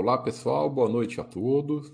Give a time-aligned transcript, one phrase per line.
[0.00, 1.92] Olá, pessoal, boa noite a todos.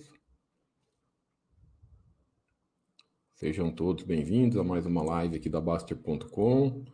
[3.33, 6.85] Sejam todos bem-vindos a mais uma live aqui da Baster.com.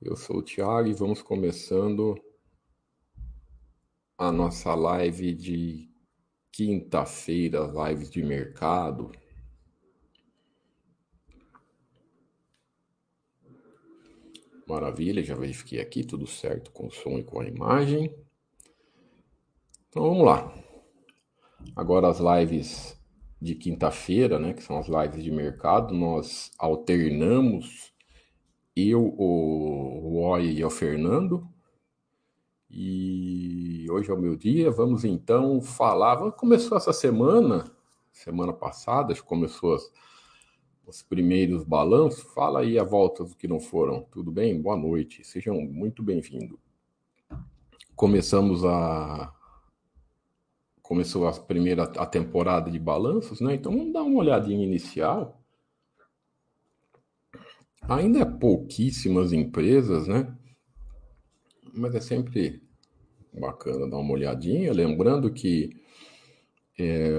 [0.00, 2.18] Eu sou o Thiago e vamos começando
[4.16, 5.86] a nossa live de
[6.50, 9.12] quinta-feira, lives de mercado.
[14.66, 18.25] Maravilha, já verifiquei aqui, tudo certo com o som e com a imagem.
[19.96, 20.52] Então vamos lá.
[21.74, 23.00] Agora as lives
[23.40, 27.94] de quinta-feira, né, que são as lives de mercado, nós alternamos
[28.76, 31.48] eu, o Roy e o Fernando.
[32.70, 34.70] E hoje é o meu dia.
[34.70, 36.30] Vamos então falar.
[36.32, 37.64] Começou essa semana,
[38.12, 39.90] semana passada, começou as,
[40.86, 42.20] os primeiros balanços.
[42.34, 44.02] Fala aí a volta dos que não foram.
[44.10, 44.60] Tudo bem?
[44.60, 45.24] Boa noite.
[45.24, 46.58] Sejam muito bem-vindos.
[47.94, 49.34] Começamos a
[50.86, 53.54] começou a primeira a temporada de balanços, né?
[53.54, 55.42] Então vamos dar uma olhadinha inicial.
[57.82, 60.32] Ainda é pouquíssimas empresas, né?
[61.74, 62.62] Mas é sempre
[63.32, 64.72] bacana dar uma olhadinha.
[64.72, 65.70] Lembrando que
[66.78, 67.10] é,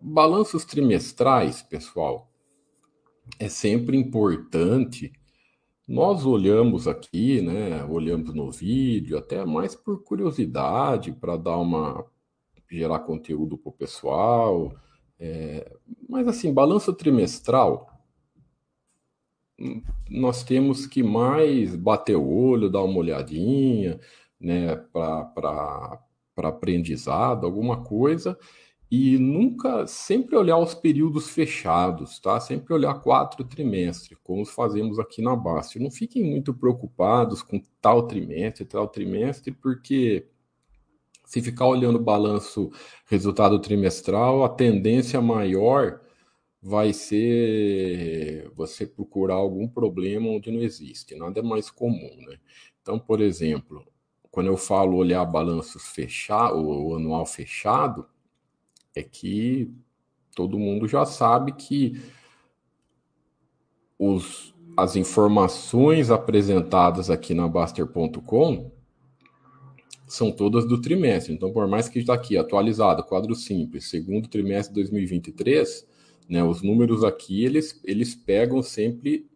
[0.00, 2.28] balanços trimestrais, pessoal,
[3.38, 5.12] é sempre importante.
[5.86, 7.84] Nós olhamos aqui, né?
[7.84, 12.04] Olhamos no vídeo, até mais por curiosidade, para dar uma
[12.70, 14.74] gerar conteúdo para o pessoal.
[15.18, 15.72] É,
[16.08, 17.96] mas assim, balanço trimestral
[20.10, 23.98] nós temos que mais bater o olho, dar uma olhadinha,
[24.40, 25.98] né, para
[26.36, 28.38] aprendizado, alguma coisa,
[28.90, 32.38] e nunca, sempre olhar os períodos fechados, tá?
[32.38, 35.78] Sempre olhar quatro trimestres, como fazemos aqui na Basta.
[35.80, 40.28] Não fiquem muito preocupados com tal trimestre, tal trimestre, porque
[41.24, 42.70] se ficar olhando o balanço,
[43.06, 46.00] resultado trimestral, a tendência maior
[46.62, 52.38] vai ser você procurar algum problema onde não existe, nada é mais comum, né?
[52.82, 53.84] Então, por exemplo,
[54.30, 58.06] quando eu falo olhar balanços fechados, o anual fechado,
[58.96, 59.70] é que
[60.34, 62.00] todo mundo já sabe que
[63.98, 68.70] os, as informações apresentadas aqui na Baster.com
[70.06, 71.34] são todas do trimestre.
[71.34, 75.86] Então, por mais que está aqui atualizado, quadro simples, segundo trimestre de 2023,
[76.28, 76.42] né?
[76.42, 79.28] Os números aqui, eles, eles pegam sempre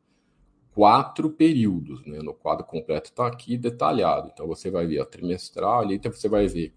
[0.72, 2.20] quatro períodos, né?
[2.22, 4.30] No quadro completo está aqui detalhado.
[4.32, 6.72] Então você vai ver a trimestral, ali então você vai ver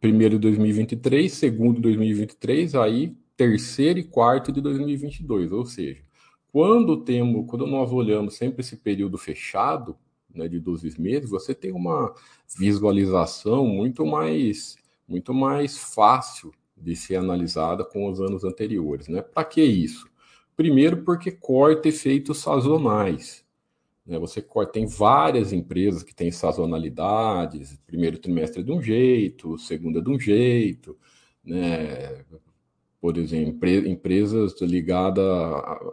[0.00, 6.02] primeiro de 2023, segundo de 2023, aí terceiro e quarto de 2022, ou seja,
[6.50, 9.96] quando temos, quando nós olhamos sempre esse período fechado,
[10.34, 12.14] né, de 12 meses, você tem uma
[12.58, 14.76] visualização muito mais
[15.08, 19.06] muito mais fácil de ser analisada com os anos anteriores.
[19.06, 19.22] Né?
[19.22, 20.08] Para que isso?
[20.56, 23.45] Primeiro, porque corta efeitos sazonais.
[24.06, 24.18] Né?
[24.18, 30.02] Você tem várias empresas que têm sazonalidades, primeiro trimestre é de um jeito, segundo é
[30.02, 30.96] de um jeito,
[31.44, 32.24] né?
[33.00, 35.24] por exemplo, empresas ligadas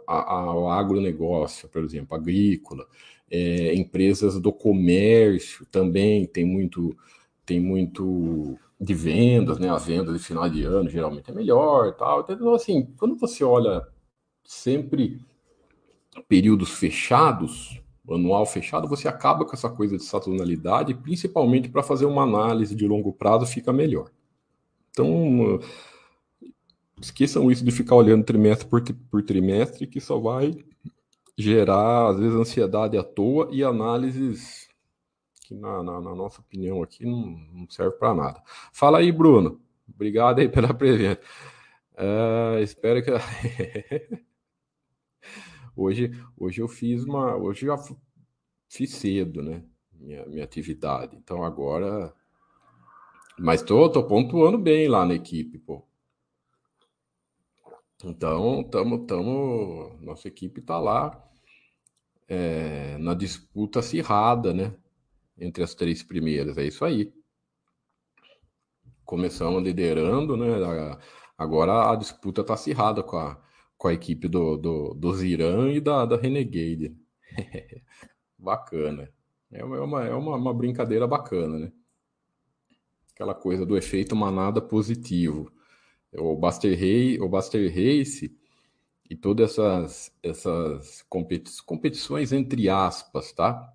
[0.06, 2.86] ao agronegócio, por exemplo, agrícola,
[3.30, 6.96] é, empresas do comércio também tem muito,
[7.44, 9.70] tem muito de vendas, né?
[9.70, 12.26] A venda de final de ano geralmente é melhor, tal.
[12.28, 13.86] Então, assim, quando você olha
[14.44, 15.20] sempre
[16.28, 22.22] períodos fechados, anual fechado, você acaba com essa coisa de sazonalidade, principalmente para fazer uma
[22.22, 24.10] análise de longo prazo fica melhor.
[24.90, 25.58] Então,
[27.00, 30.54] esqueçam isso de ficar olhando trimestre por, por trimestre, que só vai
[31.36, 34.68] gerar, às vezes, ansiedade à toa e análises
[35.44, 38.42] que na, na, na nossa opinião aqui não, não serve para nada.
[38.72, 39.60] Fala aí, Bruno.
[39.88, 41.20] Obrigado aí pela presença.
[41.92, 43.10] Uh, espero que.
[45.76, 47.36] hoje, hoje eu fiz uma.
[47.36, 47.76] Hoje já
[48.68, 49.64] fiz cedo, né?
[49.92, 51.16] Minha, minha atividade.
[51.16, 52.14] Então agora.
[53.38, 55.82] Mas tô, tô pontuando bem lá na equipe, pô.
[58.04, 61.26] Então, tamo, tamo, nossa equipe tá lá
[62.28, 64.74] é, na disputa acirrada, né?
[65.38, 66.56] entre as três primeiras.
[66.58, 67.12] É isso aí.
[69.04, 70.48] Começamos liderando, né?
[71.36, 73.38] Agora a disputa está acirrada com a,
[73.76, 76.96] com a equipe do, do, do Ziran e da, da Renegade.
[78.38, 79.12] bacana.
[79.50, 81.72] É uma, é uma, uma brincadeira bacana, né?
[83.12, 85.52] Aquela coisa do efeito manada positivo.
[86.12, 88.36] O Buster, Race, o Buster Race
[89.08, 91.02] e todas essas, essas
[91.66, 93.74] competições entre aspas, tá?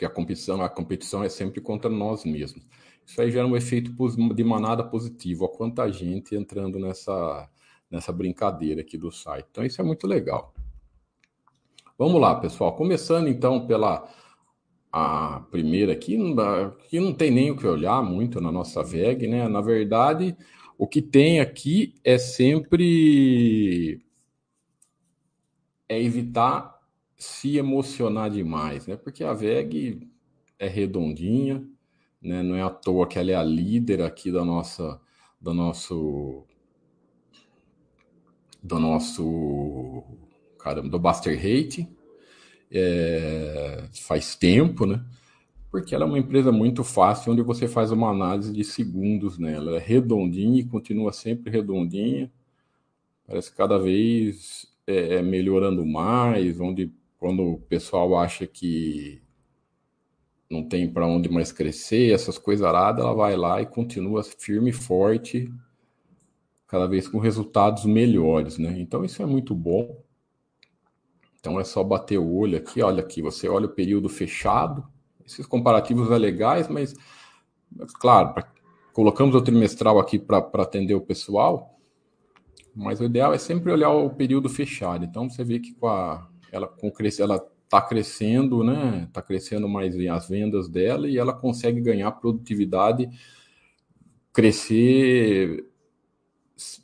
[0.00, 2.66] porque a competição, a competição é sempre contra nós mesmos.
[3.04, 3.92] isso aí gera um efeito
[4.34, 5.44] de manada positivo.
[5.44, 7.50] Olha quanta gente entrando nessa,
[7.90, 9.46] nessa brincadeira aqui do site.
[9.50, 10.54] Então, isso é muito legal.
[11.98, 12.74] Vamos lá, pessoal.
[12.74, 14.08] Começando então pela
[14.92, 16.18] a primeira aqui,
[16.88, 19.48] que não tem nem o que olhar muito na nossa VEG, né?
[19.48, 20.36] Na verdade,
[20.76, 24.02] o que tem aqui é sempre
[25.88, 26.80] é evitar
[27.16, 28.96] se emocionar demais, né?
[28.96, 30.08] Porque a VEG
[30.58, 31.62] é redondinha,
[32.20, 32.42] né?
[32.42, 35.00] Não é à toa que ela é a líder aqui da nossa
[35.40, 36.46] do nosso
[38.62, 40.04] do nosso
[40.58, 41.88] caramba, do Buster Rate.
[42.70, 45.04] É, faz tempo, né?
[45.70, 49.70] Porque ela é uma empresa muito fácil, onde você faz uma análise de segundos nela.
[49.70, 52.30] Ela é redondinha e continua sempre redondinha.
[53.26, 59.22] Parece cada vez é, é melhorando mais, onde quando o pessoal acha que
[60.50, 64.70] não tem para onde mais crescer, essas coisas aradas, ela vai lá e continua firme
[64.70, 65.48] e forte,
[66.70, 68.78] cada vez com resultados melhores, né?
[68.78, 70.00] Então isso é muito bom.
[71.40, 74.86] Então é só bater o olho aqui, olha aqui, você olha o período fechado.
[75.26, 76.94] Esses comparativos é legais, mas,
[77.74, 78.52] mas claro, pra,
[78.92, 81.76] colocamos o trimestral aqui para atender o pessoal,
[82.74, 85.04] mas o ideal é sempre olhar o período fechado.
[85.04, 89.06] Então você vê que com a ela com ela está crescendo, né?
[89.08, 93.08] Está crescendo mais as vendas dela e ela consegue ganhar produtividade,
[94.32, 95.69] crescer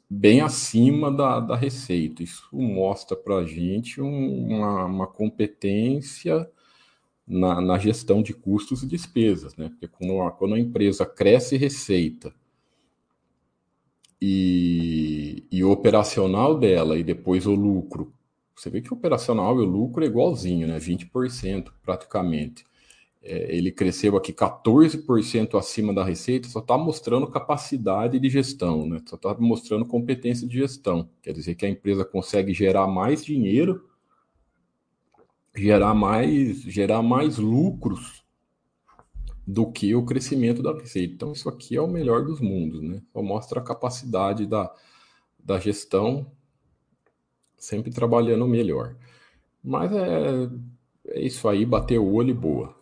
[0.08, 2.22] bem acima da, da receita.
[2.22, 6.48] Isso mostra para a gente uma, uma competência
[7.26, 9.68] na, na, gestão de custos e despesas, né?
[9.68, 12.32] Porque quando a, quando a empresa cresce receita
[14.20, 18.16] e, e o operacional dela e depois o lucro
[18.56, 20.78] você vê que o operacional e o lucro é igualzinho, né?
[20.78, 22.64] 20% praticamente.
[23.28, 29.02] É, ele cresceu aqui 14% acima da receita, só está mostrando capacidade de gestão, né?
[29.04, 31.10] Só está mostrando competência de gestão.
[31.20, 33.84] Quer dizer que a empresa consegue gerar mais dinheiro,
[35.56, 38.24] gerar mais, gerar mais lucros
[39.44, 41.14] do que o crescimento da receita.
[41.14, 43.02] Então, isso aqui é o melhor dos mundos, né?
[43.12, 44.72] Só mostra a capacidade da,
[45.36, 46.30] da gestão
[47.58, 48.94] sempre trabalhando melhor.
[49.64, 50.48] Mas é,
[51.08, 52.75] é isso aí, bater o olho e boa.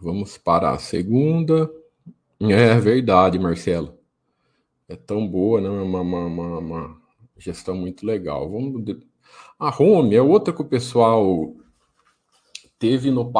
[0.00, 1.70] Vamos para a segunda.
[2.40, 3.98] É verdade, Marcelo.
[4.88, 5.68] É tão boa, né?
[5.68, 7.00] Uma, uma, uma, uma
[7.36, 8.50] gestão muito legal.
[8.50, 8.96] Vamos.
[9.58, 11.54] A Home é outra que o pessoal
[12.78, 13.30] teve no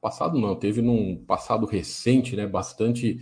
[0.00, 2.46] passado, não, teve num passado recente, né?
[2.46, 3.18] Bastante,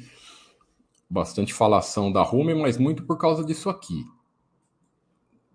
[1.09, 4.05] bastante falação da Home, mas muito por causa disso aqui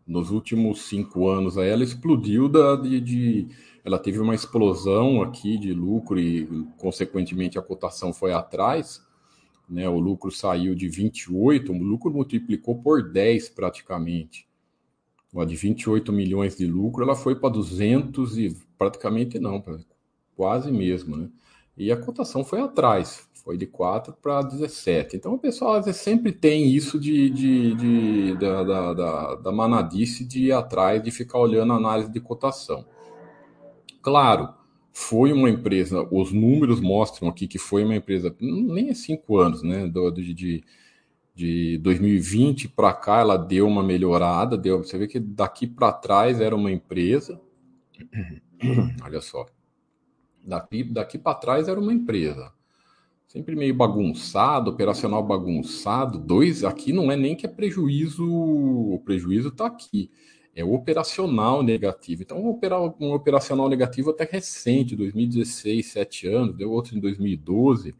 [0.06, 3.48] nos últimos cinco anos ela explodiu da, de, de,
[3.84, 6.48] ela teve uma explosão aqui de lucro e
[6.78, 9.02] consequentemente a cotação foi atrás,
[9.70, 9.88] né?
[9.90, 14.48] O lucro saiu de 28, o lucro multiplicou por 10 praticamente.
[15.48, 19.64] De 28 milhões de lucro, ela foi para 200 e praticamente não,
[20.36, 21.28] quase mesmo, né?
[21.76, 25.18] E a cotação foi atrás, foi de 4 para 17.
[25.18, 29.52] Então o pessoal às vezes sempre tem isso de, de, de da, da, da, da,
[29.52, 32.86] manadice de ir atrás, de ficar olhando a análise de cotação.
[34.04, 34.54] Claro,
[34.92, 39.64] foi uma empresa, os números mostram aqui que foi uma empresa, nem é cinco anos,
[39.64, 39.88] né?
[39.88, 40.64] Do, de, de,
[41.34, 46.40] de 2020 para cá ela deu uma melhorada, deu, você vê que daqui para trás
[46.40, 47.42] era uma empresa.
[49.04, 49.46] Olha só.
[50.46, 52.54] Daqui, daqui para trás era uma empresa
[53.34, 56.20] sempre meio bagunçado, operacional bagunçado.
[56.20, 60.12] Dois, aqui não é nem que é prejuízo, o prejuízo está aqui,
[60.56, 62.22] é operacional negativo.
[62.22, 67.96] Então, um, opera, operacional negativo até recente, 2016, sete anos, deu outro em 2012.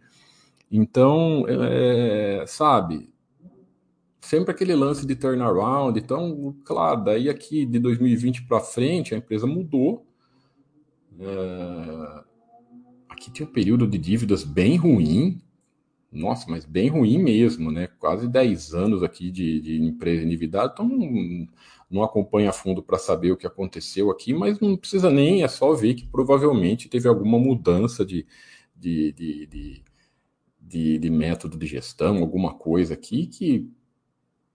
[0.72, 3.10] Então, é, sabe,
[4.22, 6.00] sempre aquele lance de turnaround.
[6.00, 10.06] Então, claro, daí aqui de 2020 para frente a empresa mudou.
[11.20, 12.24] É,
[13.10, 15.42] aqui tinha um período de dívidas bem ruim,
[16.14, 17.88] nossa, mas bem ruim mesmo, né?
[18.00, 21.48] Quase 10 anos aqui de, de empresa endividada, então não,
[21.90, 25.48] não acompanha a fundo para saber o que aconteceu aqui, mas não precisa nem, é
[25.48, 28.26] só ver que provavelmente teve alguma mudança de,
[28.76, 29.84] de, de, de,
[30.62, 33.70] de, de método de gestão, alguma coisa aqui que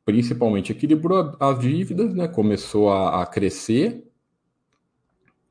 [0.04, 2.26] principalmente equilibrou as dívidas, né?
[2.28, 4.07] Começou a, a crescer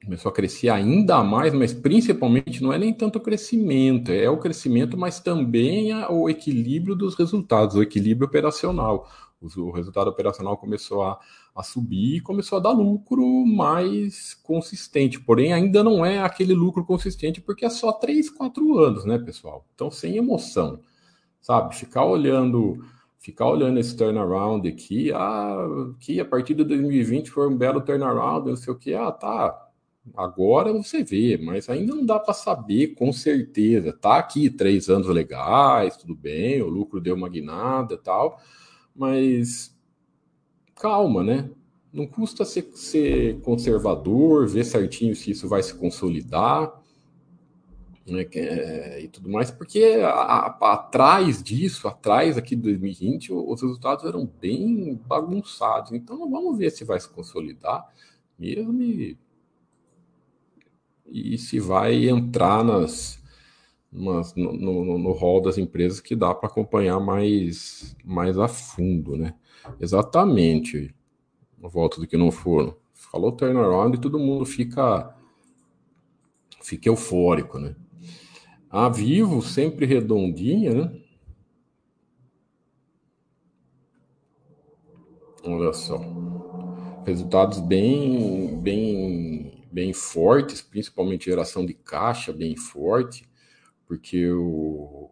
[0.07, 4.37] começou a crescer ainda mais, mas principalmente não é nem tanto o crescimento, é o
[4.37, 9.09] crescimento, mas também o equilíbrio dos resultados, o equilíbrio operacional.
[9.57, 11.19] O resultado operacional começou a,
[11.53, 16.85] a subir e começou a dar lucro mais consistente, porém ainda não é aquele lucro
[16.85, 19.65] consistente porque é só 3, 4 anos, né, pessoal?
[19.75, 20.79] Então, sem emoção.
[21.41, 21.75] sabe?
[21.75, 22.83] Ficar olhando,
[23.19, 25.67] ficar olhando esse turnaround aqui, ah,
[25.99, 29.66] que a partir de 2020 foi um belo turnaround, não sei o que, ah, tá.
[30.15, 33.93] Agora você vê, mas ainda não dá para saber com certeza.
[33.93, 38.41] Tá aqui três anos legais, tudo bem, o lucro deu uma guinada e tal,
[38.95, 39.75] mas
[40.75, 41.49] calma, né?
[41.91, 46.71] Não custa ser, ser conservador, ver certinho se isso vai se consolidar
[48.05, 53.61] né, é, e tudo mais, porque a, a, atrás disso, atrás aqui de 2020, os
[53.61, 55.91] resultados eram bem bagunçados.
[55.91, 57.85] Então vamos ver se vai se consolidar
[58.39, 59.17] mesmo e,
[61.09, 63.21] e se vai entrar nas,
[63.91, 69.15] nas no, no, no rol das empresas que dá para acompanhar mais, mais a fundo,
[69.17, 69.33] né?
[69.79, 70.93] Exatamente.
[71.59, 72.77] Volta do que não for.
[72.93, 75.15] Falou turnaround e todo mundo fica
[76.61, 77.75] fica eufórico, né?
[78.69, 81.01] A Vivo, sempre redondinha, né?
[85.45, 85.97] Olha só.
[87.05, 89.46] Resultados bem, bem,
[89.77, 93.29] bem fortes, principalmente geração de caixa bem forte,
[93.85, 95.11] porque o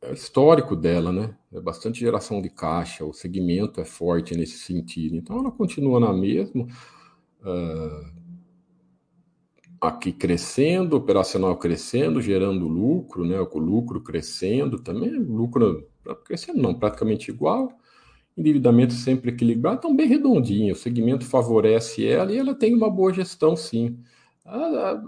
[0.00, 1.36] é histórico dela, né?
[1.52, 5.16] É bastante geração de caixa, o segmento é forte nesse sentido.
[5.16, 6.64] Então ela continua na mesma.
[7.42, 8.18] Uh,
[9.78, 13.38] aqui crescendo, operacional crescendo, gerando lucro, né?
[13.38, 15.86] O lucro crescendo também, lucro
[16.24, 17.70] crescendo não, praticamente igual.
[18.38, 20.72] Endividamento sempre equilibrado, então bem redondinho.
[20.72, 23.98] O segmento favorece ela e ela tem uma boa gestão, sim.
[24.46, 25.02] Ah,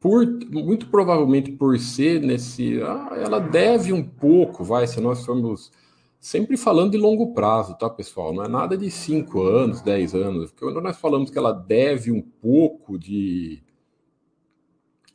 [0.00, 2.80] por, muito provavelmente por ser nesse.
[2.80, 5.70] Ela deve um pouco, vai, se nós formos
[6.18, 8.32] sempre falando de longo prazo, tá, pessoal?
[8.32, 10.52] Não é nada de 5 anos, 10 anos.
[10.52, 13.62] Quando nós falamos que ela deve um pouco de,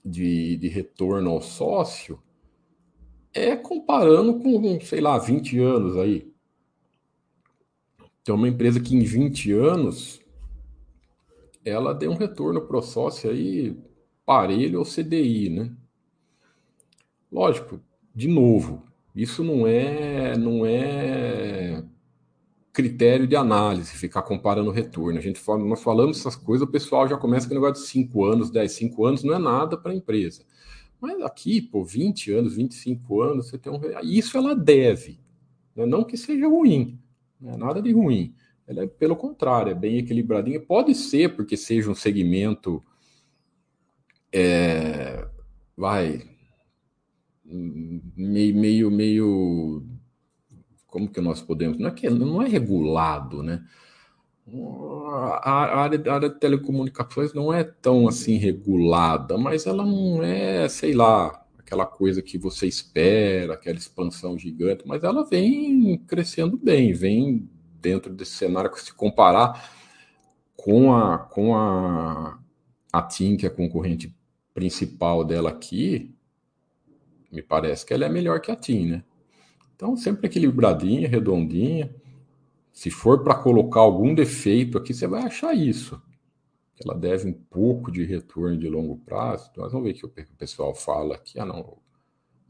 [0.03, 2.17] de, de retorno ao sócio,
[3.33, 6.31] é comparando com, sei lá, 20 anos aí.
[8.27, 10.19] Tem uma empresa que em 20 anos
[11.63, 13.73] ela deu um retorno para o sócio aí
[14.25, 15.71] parelho ao CDI, né?
[17.31, 17.79] Lógico,
[18.13, 18.83] de novo,
[19.15, 21.85] isso não é não é
[22.73, 25.17] critério de análise, ficar comparando retorno.
[25.17, 27.89] A gente fala, nós falamos essas coisas, o pessoal já começa com o negócio de
[27.89, 30.43] 5 anos, 10, 5 anos, não é nada para a empresa.
[30.99, 33.79] Mas aqui, pô, 20 anos, 25 anos, você tem um.
[34.03, 35.17] Isso ela deve.
[35.73, 35.85] Né?
[35.85, 36.99] Não que seja ruim,
[37.39, 38.35] não é nada de ruim.
[38.67, 40.59] Ela é, pelo contrário, é bem equilibradinha.
[40.59, 42.83] Pode ser porque seja um segmento.
[44.31, 45.27] É,
[45.75, 46.21] vai.
[47.45, 49.85] Meio, meio, meio
[50.85, 51.77] como que nós podemos.
[51.77, 53.63] Não é, que, não é regulado, né?
[55.43, 60.69] A área, a área de telecomunicações não é tão assim regulada, mas ela não é,
[60.69, 66.93] sei lá, aquela coisa que você espera, aquela expansão gigante, mas ela vem crescendo bem,
[66.93, 67.49] vem
[67.81, 69.69] dentro desse cenário que se comparar
[70.55, 72.39] com a com a,
[72.91, 74.15] a TIM, que é a concorrente
[74.53, 76.15] principal dela aqui,
[77.29, 79.03] me parece que ela é melhor que a TIM, né?
[79.75, 81.93] Então, sempre equilibradinha, redondinha.
[82.71, 86.01] Se for para colocar algum defeito aqui, você vai achar isso.
[86.83, 89.51] Ela deve um pouco de retorno de longo prazo.
[89.57, 91.39] Nós vamos ver o que o pessoal fala aqui.
[91.39, 91.77] Ah, não.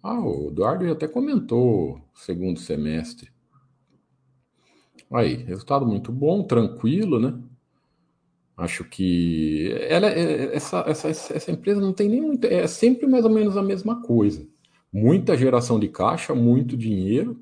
[0.03, 3.31] Ah, o Eduardo até comentou segundo semestre.
[5.11, 7.41] Aí, resultado muito bom, tranquilo, né?
[8.57, 12.45] Acho que ela, é, essa, essa, essa empresa não tem nem muito.
[12.45, 14.47] É sempre mais ou menos a mesma coisa
[14.91, 17.39] muita geração de caixa, muito dinheiro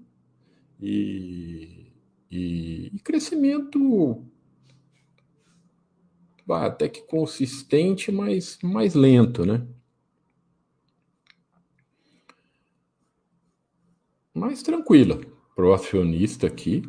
[0.82, 1.88] e,
[2.30, 4.24] e, e crescimento
[6.50, 9.66] até que consistente, mas mais lento, né?
[14.34, 15.20] Mas tranquila.
[15.56, 16.84] Pro acionista aqui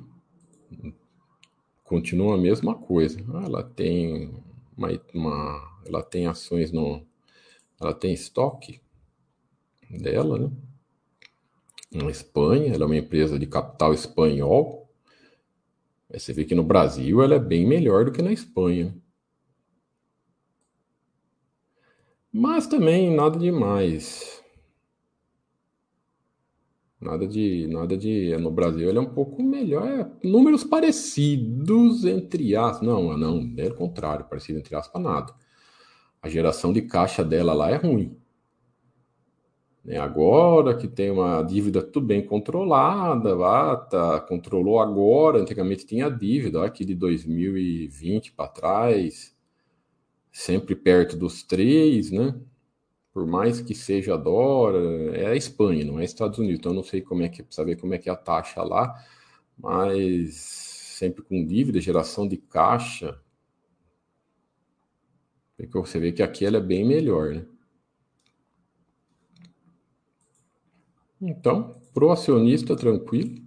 [1.85, 3.21] continua a mesma coisa.
[3.45, 4.35] Ela tem
[4.77, 7.07] uma, uma ela tem ações no
[7.81, 8.81] ela tem estoque
[9.91, 10.51] dela, né?
[11.93, 14.91] Na Espanha, ela é uma empresa de capital espanhol.
[16.13, 18.95] Aí você vê que no Brasil ela é bem melhor do que na Espanha.
[22.39, 24.45] Mas também nada demais.
[27.01, 27.67] Nada de.
[27.67, 28.37] Nada de.
[28.37, 29.89] No Brasil ele é um pouco melhor.
[29.89, 32.87] É, números parecidos entre aspas.
[32.87, 35.33] Não, não, é o contrário, parecido entre aspas, nada.
[36.21, 38.15] A geração de caixa dela lá é ruim.
[39.83, 39.97] Né?
[39.97, 46.63] Agora que tem uma dívida tudo bem controlada, lá, tá, controlou agora, antigamente tinha dívida,
[46.67, 49.36] aqui de 2020 para trás,
[50.37, 52.39] sempre perto dos 3, né?
[53.17, 54.75] por mais que seja dólar,
[55.15, 56.59] é a Espanha, não é Estados Unidos.
[56.59, 59.03] Então eu não sei como é que saber como é que é a taxa lá,
[59.57, 63.19] mas sempre com dívida, geração de caixa,
[65.73, 67.47] você vê que aqui ela é bem melhor, né?
[71.19, 73.43] Então, pro acionista tranquilo,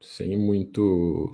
[0.00, 1.30] sem muito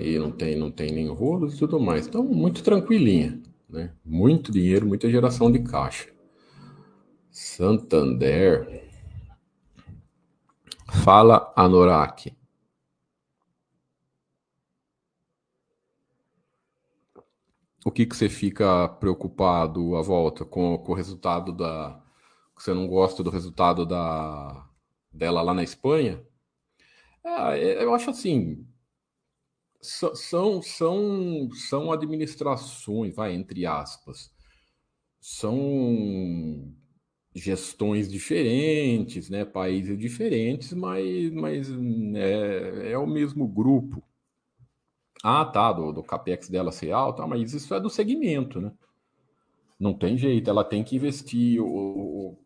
[0.00, 2.06] aí não tem não tem nem rolos e tudo mais.
[2.06, 3.92] Então, muito tranquilinha, né?
[4.04, 6.08] Muito dinheiro, muita geração de caixa.
[7.30, 8.88] Santander.
[11.04, 12.32] Fala Anorak.
[17.84, 22.00] o que, que você fica preocupado à volta com, com o resultado da.
[22.56, 24.66] Você não gosta do resultado da
[25.12, 26.22] dela lá na Espanha?
[27.24, 28.66] É, eu acho assim.
[29.82, 34.30] São, são, são administrações, vai, entre aspas.
[35.20, 36.74] São
[37.34, 41.68] gestões diferentes, né, países diferentes, mas, mas
[42.16, 44.02] é, é o mesmo grupo.
[45.22, 48.72] Ah, tá, do, do capex dela ser alto, ah, mas isso é do segmento, né?
[49.78, 51.60] Não tem jeito, ela tem que investir.
[51.60, 52.38] O, o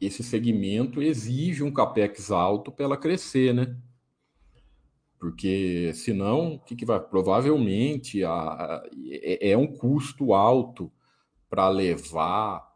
[0.00, 3.76] esse segmento exige um capex alto para ela crescer, né?
[5.24, 7.00] Porque senão, o que, que vai?
[7.00, 10.92] Provavelmente a, a, é, é um custo alto
[11.48, 12.70] para levar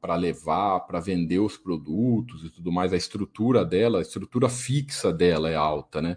[0.00, 5.12] para levar, para vender os produtos e tudo mais, a estrutura dela, a estrutura fixa
[5.12, 6.16] dela é alta, né?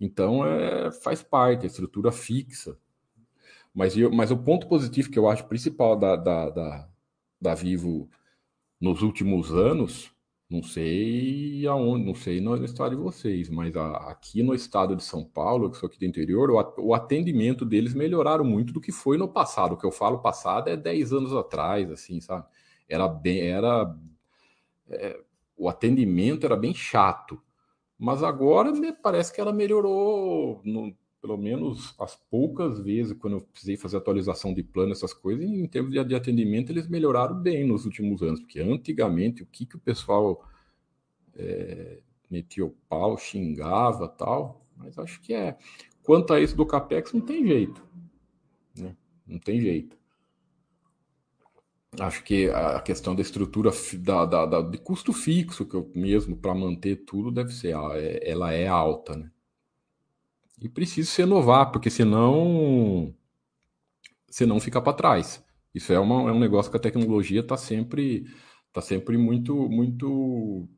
[0.00, 2.78] Então, é, faz parte, a estrutura fixa.
[3.74, 6.88] Mas, eu, mas o ponto positivo que eu acho principal da, da, da,
[7.40, 8.08] da Vivo
[8.80, 10.12] nos últimos anos,
[10.52, 15.02] não sei aonde, não sei no estado de vocês, mas a, aqui no estado de
[15.02, 18.92] São Paulo, que sou aqui do interior, o, o atendimento deles melhoraram muito do que
[18.92, 19.72] foi no passado.
[19.72, 22.46] O que eu falo passado é 10 anos atrás, assim, sabe?
[22.88, 23.96] Era bem, era...
[24.90, 25.18] É,
[25.56, 27.40] o atendimento era bem chato.
[27.98, 30.60] Mas agora parece que ela melhorou,
[31.22, 35.68] pelo menos as poucas vezes quando eu precisei fazer atualização de plano, essas coisas, em
[35.68, 39.78] termos de, atendimento, eles melhoraram bem nos últimos anos, porque antigamente o que, que o
[39.80, 40.44] pessoal
[41.36, 45.56] é, metia o pau, xingava tal, mas acho que é.
[46.02, 47.86] Quanto a isso do CAPEX, não tem jeito.
[48.76, 48.96] Né?
[49.24, 49.96] Não tem jeito.
[52.00, 56.36] Acho que a questão da estrutura da, da, da de custo fixo, que eu mesmo
[56.36, 59.30] para manter tudo deve ser, é, ela é alta, né?
[60.62, 63.14] E precisa se renovar, porque senão
[64.30, 65.44] senão fica para trás.
[65.74, 68.26] Isso é, uma, é um negócio que a tecnologia está sempre
[68.72, 70.68] tá sempre muito muito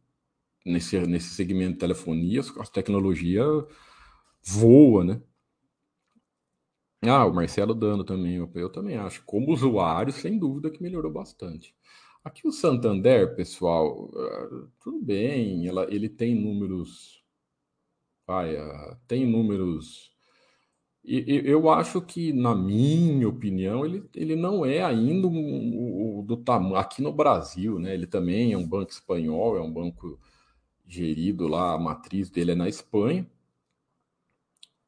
[0.66, 3.44] nesse nesse segmento de telefonia, a tecnologia
[4.42, 5.22] voa, né?
[7.02, 9.22] Ah, o Marcelo dando também, eu, eu também acho.
[9.24, 11.74] Como usuário, sem dúvida que melhorou bastante.
[12.24, 17.22] Aqui o Santander, pessoal, uh, tudo bem, ela, ele tem números.
[18.26, 20.12] Vai, uh, tem números.
[21.04, 26.76] E, eu acho que, na minha opinião, ele, ele não é ainda o do tamanho.
[26.76, 27.92] Aqui no Brasil, né?
[27.92, 30.18] Ele também é um banco espanhol, é um banco
[30.86, 33.30] gerido lá, a matriz dele é na Espanha.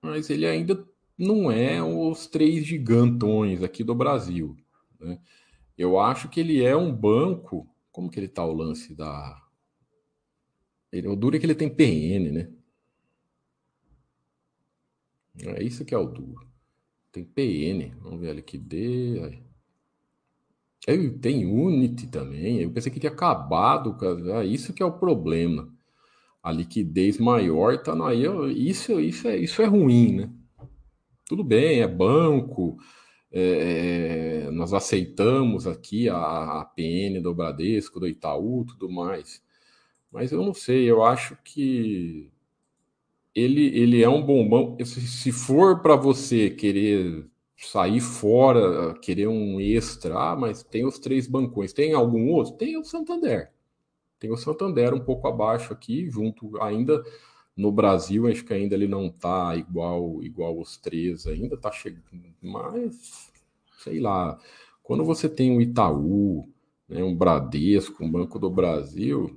[0.03, 0.87] Mas ele ainda
[1.19, 4.57] não é os três gigantões aqui do Brasil.
[5.01, 5.19] Né?
[5.77, 7.69] Eu acho que ele é um banco.
[7.91, 9.43] Como que ele está o lance da.
[10.93, 12.56] Ele, o duro é que ele tem PN, né?
[15.43, 16.47] É isso que é o duro.
[17.13, 17.95] Tem PN.
[18.01, 19.23] Vamos ver a liquidez.
[20.87, 21.11] Aí.
[21.21, 22.61] Tem Unity também.
[22.61, 23.97] Eu pensei que tinha acabado.
[24.33, 25.73] É isso que é o problema.
[26.43, 28.25] A liquidez maior tá aí.
[28.69, 30.31] Isso, isso, é, isso é ruim, né?
[31.27, 32.79] tudo bem, é banco,
[33.33, 39.43] é, é nós aceitamos aqui a, a PN do Bradesco, do Itaú, tudo mais.
[40.11, 42.31] Mas eu não sei, eu acho que
[43.37, 44.79] ele, ele é um bombão.
[44.83, 51.27] Se for para você querer sair fora, querer um extra, ah, mas tem os três
[51.27, 52.55] bancões, tem algum outro?
[52.55, 53.53] Tem o Santander.
[54.19, 57.05] Tem o Santander um pouco abaixo aqui, junto ainda
[57.55, 62.05] no Brasil, acho que ainda ele não está igual igual os três, ainda está chegando,
[62.43, 63.31] mas
[63.79, 64.39] sei lá.
[64.83, 66.49] Quando você tem um Itaú,
[66.89, 69.37] né, um Bradesco, um Banco do Brasil,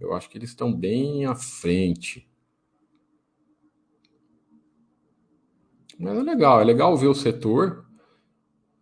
[0.00, 2.27] eu acho que eles estão bem à frente.
[5.98, 7.84] Mas é legal, é legal ver o setor,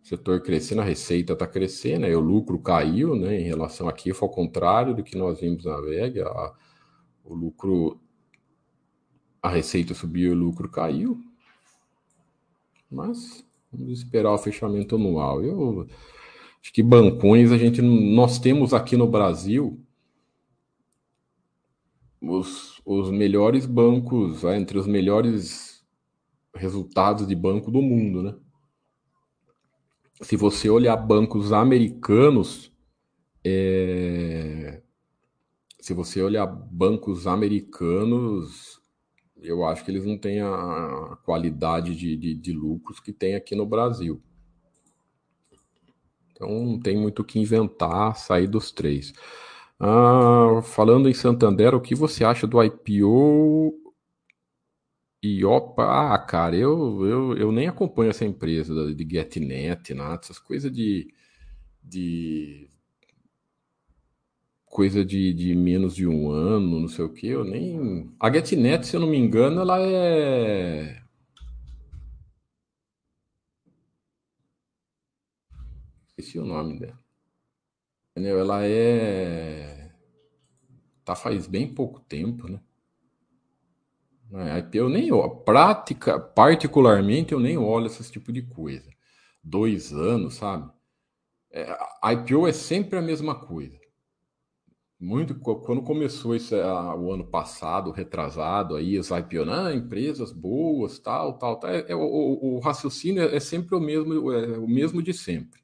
[0.03, 4.27] setor crescendo, a receita está crescendo, aí o lucro caiu, né, em relação aqui, foi
[4.27, 6.53] ao contrário do que nós vimos na VEG, a,
[7.25, 7.99] o lucro
[9.41, 11.19] a receita subiu e o lucro caiu.
[12.89, 15.43] Mas Vamos esperar o fechamento anual.
[15.43, 15.87] Eu
[16.61, 19.79] acho que bancões a gente nós temos aqui no Brasil
[22.21, 25.76] os, os melhores bancos, é, entre os melhores
[26.57, 28.35] resultados de banco do mundo, né?
[30.21, 32.71] Se você olhar bancos americanos,
[33.43, 34.81] é...
[35.79, 38.81] se você olhar bancos americanos,
[39.41, 43.55] eu acho que eles não têm a qualidade de, de, de lucros que tem aqui
[43.55, 44.21] no Brasil.
[46.31, 49.13] Então não tem muito o que inventar, sair dos três.
[49.79, 53.86] Ah, falando em Santander, o que você acha do IPO
[55.21, 60.39] e opa, ah, cara, eu, eu, eu nem acompanho essa empresa de GetNet, nada, essas
[60.39, 61.13] coisas de,
[61.83, 62.69] de
[64.65, 68.13] coisa de, de menos de um ano, não sei o que, eu nem.
[68.19, 71.01] A GetNet, se eu não me engano, ela é.
[76.09, 76.99] Esqueci o nome dela.
[78.15, 79.91] Ela é.
[81.05, 82.59] Tá faz bem pouco tempo, né?
[84.33, 85.09] É, eu nem
[85.45, 88.89] prática, particularmente eu nem olho esse tipo de coisa.
[89.43, 90.69] Dois anos, sabe?
[91.51, 91.65] É,
[92.03, 93.77] a IPO é sempre a mesma coisa.
[94.99, 101.37] Muito quando começou isso o ano passado, retrasado, aí as IPO, ah, empresas boas, tal,
[101.37, 101.69] tal, tal.
[101.69, 105.61] É, é o, o, raciocínio é, é, sempre o mesmo, é, o mesmo de sempre.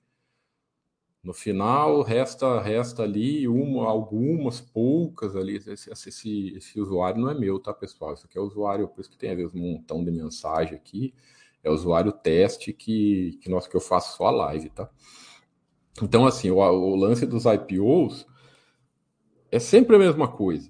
[1.23, 5.55] No final, resta resta ali uma, algumas poucas ali.
[5.55, 8.13] Esse, esse, esse, usuário não é meu, tá, pessoal?
[8.13, 11.13] Isso aqui é usuário, por isso que tem às vezes um montão de mensagem aqui.
[11.63, 14.89] É usuário teste que, que, nós, que eu faço só a live, tá?
[16.01, 18.27] Então, assim, o, o lance dos IPOs
[19.49, 20.69] é sempre a mesma coisa.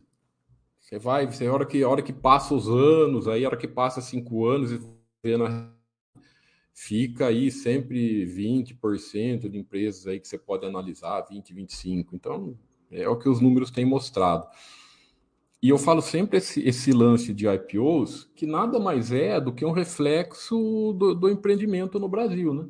[0.79, 3.67] Você vai, você, hora que, a hora que passa os anos, aí a hora que
[3.67, 4.79] passa cinco anos e
[5.23, 5.73] vê na
[6.73, 12.15] fica aí sempre 20% de empresas aí que você pode analisar, 20, 25.
[12.15, 12.57] Então,
[12.91, 14.47] é o que os números têm mostrado.
[15.61, 19.63] E eu falo sempre esse, esse lance de IPOs, que nada mais é do que
[19.63, 22.67] um reflexo do, do empreendimento no Brasil, né?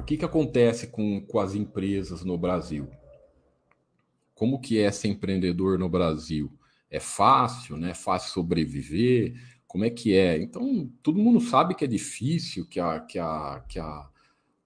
[0.00, 2.88] O que, que acontece com, com as empresas no Brasil?
[4.34, 6.50] Como que é ser empreendedor no Brasil?
[6.90, 7.90] É fácil, né?
[7.90, 9.34] É fácil sobreviver?
[9.72, 10.36] Como é que é.
[10.36, 14.06] Então, todo mundo sabe que é difícil, que a, que a, que a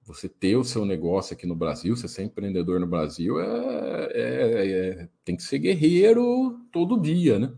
[0.02, 5.02] você ter o seu negócio aqui no Brasil, você ser empreendedor no Brasil, é, é,
[5.02, 7.54] é, tem que ser guerreiro todo dia, né?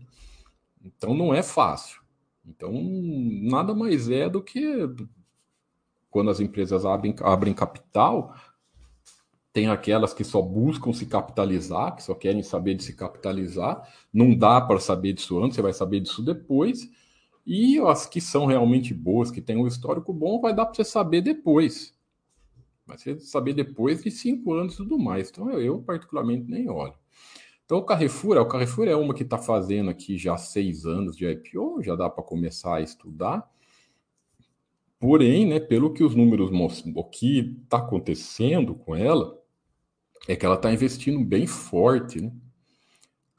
[0.85, 1.99] Então não é fácil.
[2.45, 2.71] Então
[3.41, 4.87] nada mais é do que
[6.11, 8.35] quando as empresas abrem, abrem capital,
[9.51, 13.91] tem aquelas que só buscam se capitalizar, que só querem saber de se capitalizar.
[14.13, 16.87] Não dá para saber disso antes, você vai saber disso depois.
[17.45, 20.83] E as que são realmente boas, que têm um histórico bom, vai dar para você
[20.83, 21.97] saber depois.
[22.85, 25.29] Vai ser saber depois de cinco anos e tudo mais.
[25.29, 26.93] Então eu, eu particularmente nem olho.
[27.65, 31.29] Então o Carrefour, o Carrefour é uma que está fazendo aqui já seis anos de
[31.29, 33.47] IPO, já dá para começar a estudar.
[34.99, 39.39] Porém, né, pelo que os números mostram, o que está acontecendo com ela
[40.27, 42.31] é que ela está investindo bem forte, né?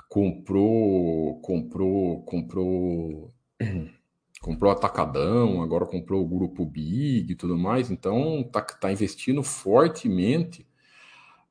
[0.08, 3.32] Comprou, comprou, comprou
[4.40, 10.66] comprou Atacadão, agora comprou o Grupo Big e tudo mais, então está tá investindo fortemente.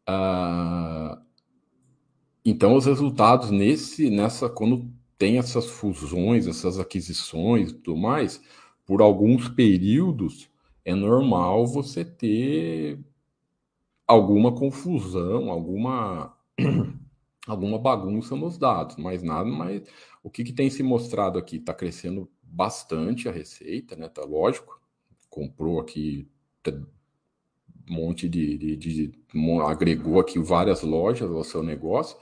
[0.10, 1.22] Uh,
[2.44, 8.42] então os resultados nesse, nessa, quando tem essas fusões, essas aquisições e tudo mais,
[8.86, 10.50] por alguns períodos
[10.84, 13.00] é normal você ter
[14.08, 16.36] alguma confusão, alguma
[17.52, 19.84] alguma bagunça nos dados, mas nada mais.
[20.24, 21.58] O que, que tem se mostrado aqui?
[21.58, 24.08] Está crescendo bastante a receita, né?
[24.10, 24.80] Tá lógico.
[25.30, 26.28] Comprou aqui
[26.68, 29.12] um monte de, de, de,
[29.66, 32.18] agregou aqui várias lojas ao seu negócio.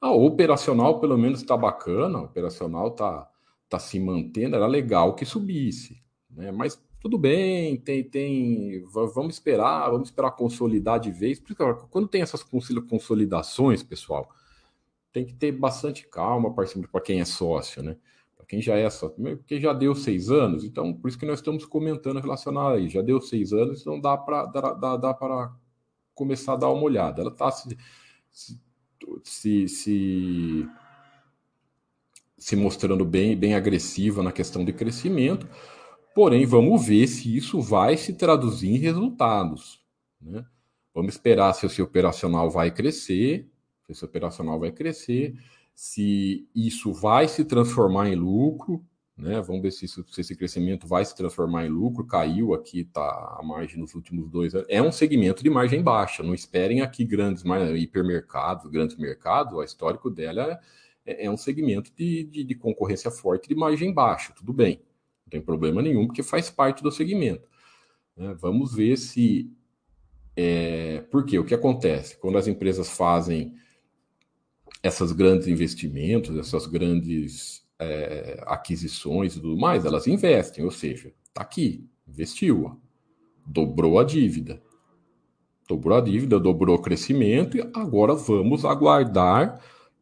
[0.00, 3.30] A operacional, pelo menos, está bacana, a operacional está
[3.68, 6.52] tá se mantendo, era legal que subisse, né?
[6.52, 11.38] Mas tudo bem, tem, tem, vamos esperar, vamos esperar consolidar de vez.
[11.38, 14.30] Porque quando tem essas consolidações, pessoal,
[15.14, 17.96] tem que ter bastante calma para quem é sócio, né?
[18.46, 21.64] quem já é só, porque já deu seis anos, então por isso que nós estamos
[21.64, 22.88] comentando relacionado aí.
[22.88, 25.52] Já deu seis anos, então dá para dá, dá para
[26.14, 27.22] começar a dar uma olhada.
[27.22, 27.76] Ela está se,
[28.30, 30.68] se, se,
[32.36, 35.48] se, mostrando bem, bem agressiva na questão de crescimento,
[36.14, 39.82] porém vamos ver se isso vai se traduzir em resultados.
[40.20, 40.44] Né?
[40.94, 43.50] Vamos esperar se o seu operacional vai crescer,
[43.88, 45.34] esse operacional vai crescer
[45.74, 48.84] se isso vai se transformar em lucro,
[49.16, 49.40] né?
[49.40, 52.04] Vamos ver se, se, esse crescimento vai se transformar em lucro.
[52.04, 54.66] Caiu aqui, tá a margem nos últimos dois anos.
[54.68, 56.22] É um segmento de margem baixa.
[56.22, 57.44] Não esperem aqui grandes
[57.76, 59.54] hipermercados, grandes mercados.
[59.54, 60.60] O histórico dela
[61.06, 64.32] é, é um segmento de, de, de, concorrência forte de margem baixa.
[64.32, 64.80] Tudo bem,
[65.26, 67.48] não tem problema nenhum, porque faz parte do segmento.
[68.16, 68.34] Né?
[68.40, 69.50] Vamos ver se.
[70.36, 72.16] É, porque o que acontece?
[72.18, 73.54] Quando as empresas fazem
[74.84, 81.40] essas grandes investimentos, essas grandes é, aquisições e tudo mais, elas investem, ou seja, está
[81.40, 82.78] aqui, investiu,
[83.46, 84.62] dobrou a dívida.
[85.66, 89.58] Dobrou a dívida, dobrou o crescimento, e agora vamos aguardar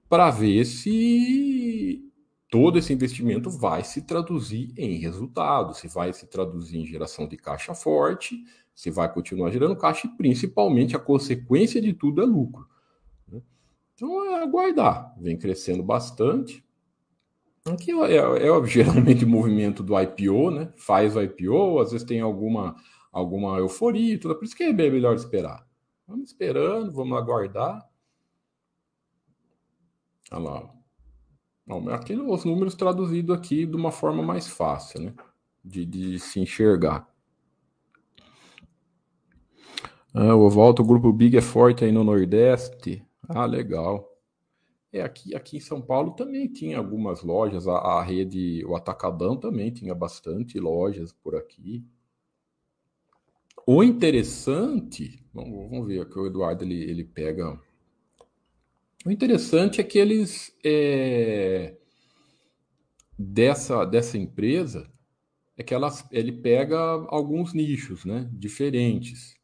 [0.08, 2.04] para ver se
[2.50, 7.36] todo esse investimento vai se traduzir em resultado, se vai se traduzir em geração de
[7.36, 12.71] caixa forte, se vai continuar gerando caixa e principalmente a consequência de tudo é lucro.
[14.02, 16.66] Então é aguardar, vem crescendo bastante.
[17.64, 20.72] Aqui é, é, é geralmente o movimento do IPO, né?
[20.76, 22.74] Faz o IPO, às vezes tem alguma,
[23.12, 24.34] alguma euforia tudo.
[24.34, 25.64] Por isso que é melhor esperar.
[26.04, 27.88] Vamos esperando, vamos aguardar.
[30.32, 30.72] Olha
[31.68, 31.94] lá.
[31.94, 35.14] Aqui os números traduzidos aqui de uma forma mais fácil, né?
[35.64, 37.08] De, de se enxergar.
[40.12, 43.06] Ah, o volta, o grupo Big é forte aí no Nordeste.
[43.28, 44.08] Ah, legal.
[44.92, 49.36] É, aqui, aqui em São Paulo também tinha algumas lojas, a, a rede, o Atacadão
[49.36, 51.82] também tinha bastante lojas por aqui.
[53.66, 57.58] O interessante, vamos, vamos ver aqui, o Eduardo ele, ele pega.
[59.06, 61.76] O interessante é que eles, é,
[63.18, 64.90] dessa, dessa empresa,
[65.56, 69.40] é que elas, ele pega alguns nichos, né, diferentes.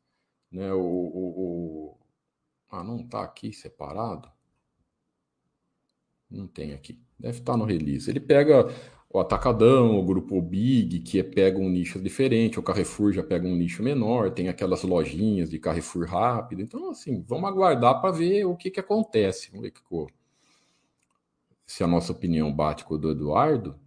[0.51, 1.48] Né, o, o
[2.71, 4.31] ah, não está aqui separado?
[6.31, 7.01] Não tem aqui.
[7.19, 8.11] Deve estar no release.
[8.11, 8.69] Ele pega
[9.11, 13.49] o Atacadão, o grupo Big, que é, pega um nicho diferente, o Carrefour já pega
[13.49, 16.61] um nicho menor, tem aquelas lojinhas de Carrefour rápido.
[16.61, 19.51] Então, assim, vamos aguardar para ver o que, que acontece.
[19.51, 19.81] Vamos ver que,
[21.67, 23.79] se a nossa opinião bate com o do Eduardo.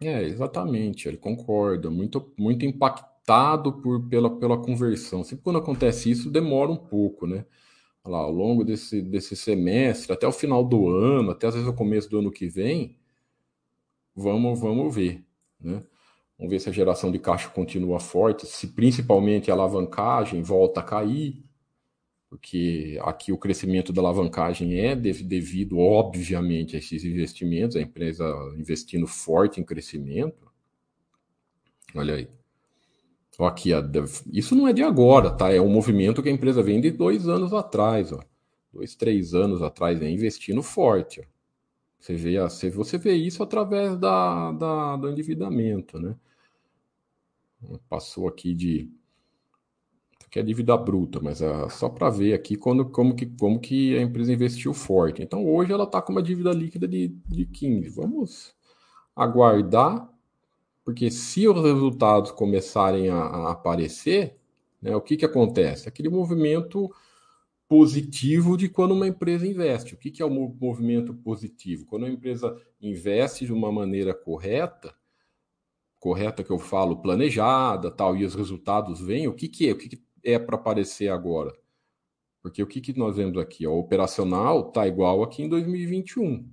[0.00, 1.90] É, exatamente, ele concorda.
[1.90, 5.22] Muito, muito impactado por, pela, pela conversão.
[5.24, 7.44] Sempre quando acontece isso, demora um pouco, né?
[8.04, 11.74] Lá, ao longo desse, desse semestre, até o final do ano, até às vezes o
[11.74, 12.96] começo do ano que vem,
[14.14, 15.24] vamos, vamos ver,
[15.60, 15.82] né?
[16.38, 20.82] Vamos ver se a geração de caixa continua forte, se principalmente a alavancagem volta a
[20.82, 21.44] cair,
[22.28, 28.24] porque aqui o crescimento da alavancagem é devido, obviamente, a esses investimentos, a empresa
[28.58, 30.50] investindo forte em crescimento.
[31.94, 32.41] Olha aí.
[33.44, 33.70] Aqui,
[34.32, 35.52] isso não é de agora, tá?
[35.52, 38.20] É um movimento que a empresa vem de dois anos atrás, ó.
[38.72, 40.10] Dois, três anos atrás, né?
[40.10, 41.20] investindo forte.
[41.20, 41.24] Ó.
[41.98, 42.36] Você, vê,
[42.70, 46.16] você vê isso através da, da, do endividamento, né?
[47.88, 48.90] Passou aqui de.
[50.26, 53.96] Aqui é dívida bruta, mas é só para ver aqui quando, como, que, como que
[53.96, 55.22] a empresa investiu forte.
[55.22, 57.90] Então hoje ela está com uma dívida líquida de, de 15.
[57.90, 58.54] Vamos
[59.14, 60.11] aguardar
[60.84, 64.36] porque se os resultados começarem a, a aparecer,
[64.80, 65.88] né, o que, que acontece?
[65.88, 66.90] Aquele movimento
[67.68, 69.94] positivo de quando uma empresa investe.
[69.94, 71.86] O que, que é o movimento positivo?
[71.86, 74.94] Quando a empresa investe de uma maneira correta,
[75.98, 79.72] correta que eu falo, planejada, tal, e os resultados vêm, o que, que é?
[79.72, 81.52] O que, que é para aparecer agora?
[82.42, 83.66] Porque o que, que nós vemos aqui?
[83.66, 86.44] O operacional está igual aqui em 2021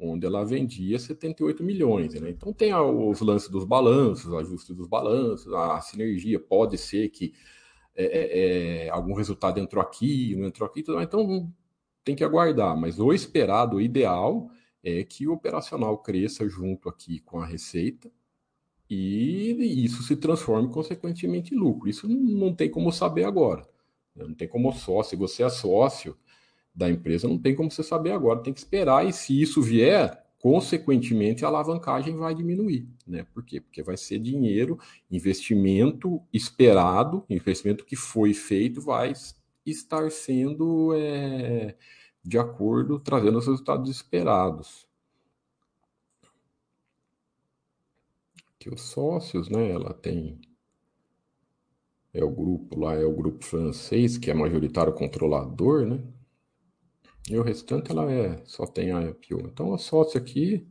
[0.00, 2.14] onde ela vendia 78 milhões.
[2.14, 2.30] Né?
[2.30, 7.34] Então tem os lances dos balanços, ajuste dos balanços, a sinergia, pode ser que
[7.94, 11.52] é, é, é, algum resultado entrou aqui, não entrou aqui, então
[12.02, 12.76] tem que aguardar.
[12.76, 14.50] Mas o esperado, o ideal,
[14.82, 18.10] é que o operacional cresça junto aqui com a receita
[18.88, 21.88] e isso se transforme consequentemente em lucro.
[21.88, 23.68] Isso não tem como saber agora.
[24.14, 24.24] Né?
[24.26, 25.10] Não tem como sócio.
[25.10, 26.16] Se você é sócio,
[26.74, 30.24] da empresa, não tem como você saber agora, tem que esperar, e se isso vier,
[30.38, 33.26] consequentemente a alavancagem vai diminuir, né?
[33.34, 33.60] Por quê?
[33.60, 34.78] Porque vai ser dinheiro,
[35.10, 39.12] investimento esperado, investimento que foi feito vai
[39.66, 41.76] estar sendo é,
[42.24, 44.88] de acordo, trazendo os resultados esperados.
[48.58, 49.70] Que os sócios, né?
[49.70, 50.40] Ela tem
[52.12, 56.00] é o grupo lá, é o grupo francês que é majoritário controlador, né?
[57.28, 59.46] E o restante ela é, só tem a IPO.
[59.46, 60.66] Então a sócio aqui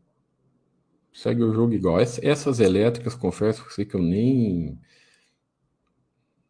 [1.13, 1.99] segue o jogo igual.
[1.99, 4.79] Essas elétricas, confesso que, eu nem,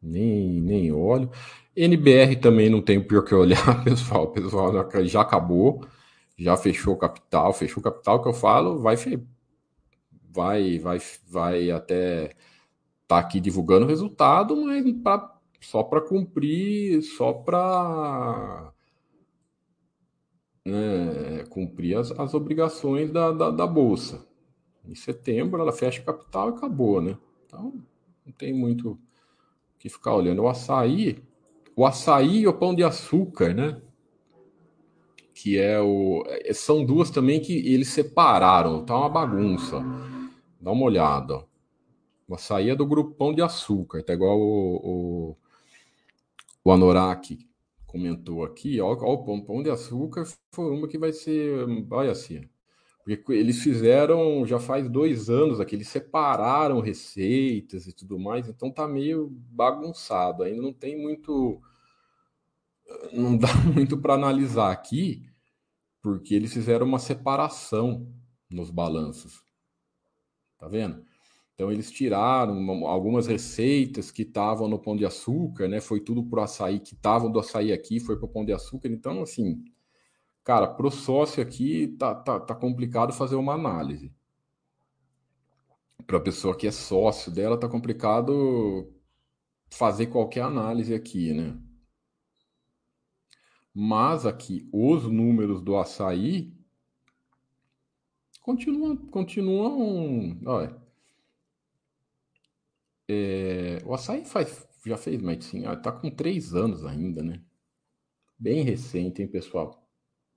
[0.01, 1.29] nem, nem olho.
[1.75, 4.23] NBR também não tem por que olhar, pessoal.
[4.25, 5.85] O pessoal já acabou,
[6.37, 7.53] já fechou o capital.
[7.53, 8.97] Fechou o capital que eu falo, vai
[10.31, 12.35] vai, vai, vai até
[13.07, 18.71] tá aqui divulgando o resultado, mas pra, só para cumprir, só para
[20.69, 24.25] né, cumprir as, as obrigações da, da, da, bolsa.
[24.85, 27.17] Em setembro ela fecha capital e acabou, né?
[27.45, 27.81] Então
[28.25, 28.99] não tem muito o
[29.77, 30.43] que ficar olhando.
[30.43, 31.21] O açaí,
[31.75, 33.81] o açaí e o pão de açúcar, né?
[35.33, 36.23] Que é o.
[36.27, 39.83] É, são duas também que eles separaram, tá uma bagunça.
[40.59, 41.45] Dá uma olhada.
[42.27, 44.75] O açaí é do grupo Pão de Açúcar, tá igual o,
[45.33, 45.37] o,
[46.63, 47.48] o Anorak
[47.89, 48.79] comentou aqui.
[48.79, 51.65] Ó, ó, o pão, de Açúcar foi uma que vai ser.
[51.91, 52.47] Olha assim.
[53.03, 58.71] Porque eles fizeram já faz dois anos aqui, eles separaram receitas e tudo mais, então
[58.71, 60.43] tá meio bagunçado.
[60.43, 61.59] Ainda não tem muito.
[63.11, 65.27] Não dá muito para analisar aqui,
[66.01, 68.07] porque eles fizeram uma separação
[68.49, 69.43] nos balanços.
[70.59, 71.03] Tá vendo?
[71.59, 75.81] Então eles tiraram algumas receitas que estavam no Pão de Açúcar, né?
[75.81, 78.87] Foi tudo pro açaí que estavam do açaí aqui, foi pro Pão de Açúcar.
[78.87, 79.61] Então, assim,
[80.41, 84.09] cara, pro sócio aqui tá, tá, tá complicado fazer uma análise.
[86.07, 88.89] Para a pessoa que é sócio dela, tá complicado
[89.69, 91.59] fazer qualquer análise aqui, né?
[93.73, 96.53] Mas aqui, os números do açaí
[98.41, 100.78] continuam, continuam, olha,
[103.09, 107.41] é, o açaí faz, já fez medicina, está com três anos ainda, né?
[108.37, 109.83] Bem recente, hein, pessoal?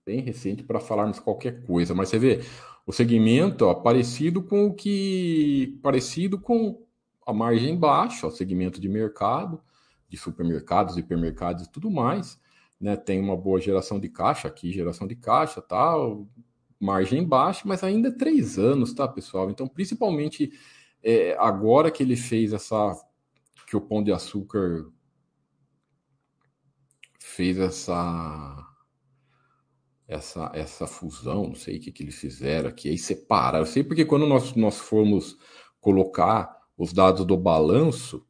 [0.07, 1.95] Bem recente para falarmos qualquer coisa.
[1.95, 2.41] Mas você vê,
[2.87, 5.79] o segmento ó, parecido com o que.
[5.83, 6.83] parecido com
[7.27, 9.63] a margem baixa, o segmento de mercado,
[10.09, 12.41] de supermercados, hipermercados e tudo mais.
[12.81, 12.97] Né?
[12.97, 16.27] Tem uma boa geração de caixa aqui, geração de caixa, tal,
[16.81, 19.51] margem baixa, mas ainda três anos, tá, pessoal?
[19.51, 20.51] Então, principalmente
[21.03, 22.95] é, agora que ele fez essa.
[23.67, 24.87] que o Pão de Açúcar
[27.19, 28.69] fez essa.
[30.07, 33.61] Essa, essa fusão, não sei o que, que eles fizeram aqui, aí separaram.
[33.61, 35.39] Eu sei porque quando nós, nós formos
[35.81, 38.27] colocar os dados do balanço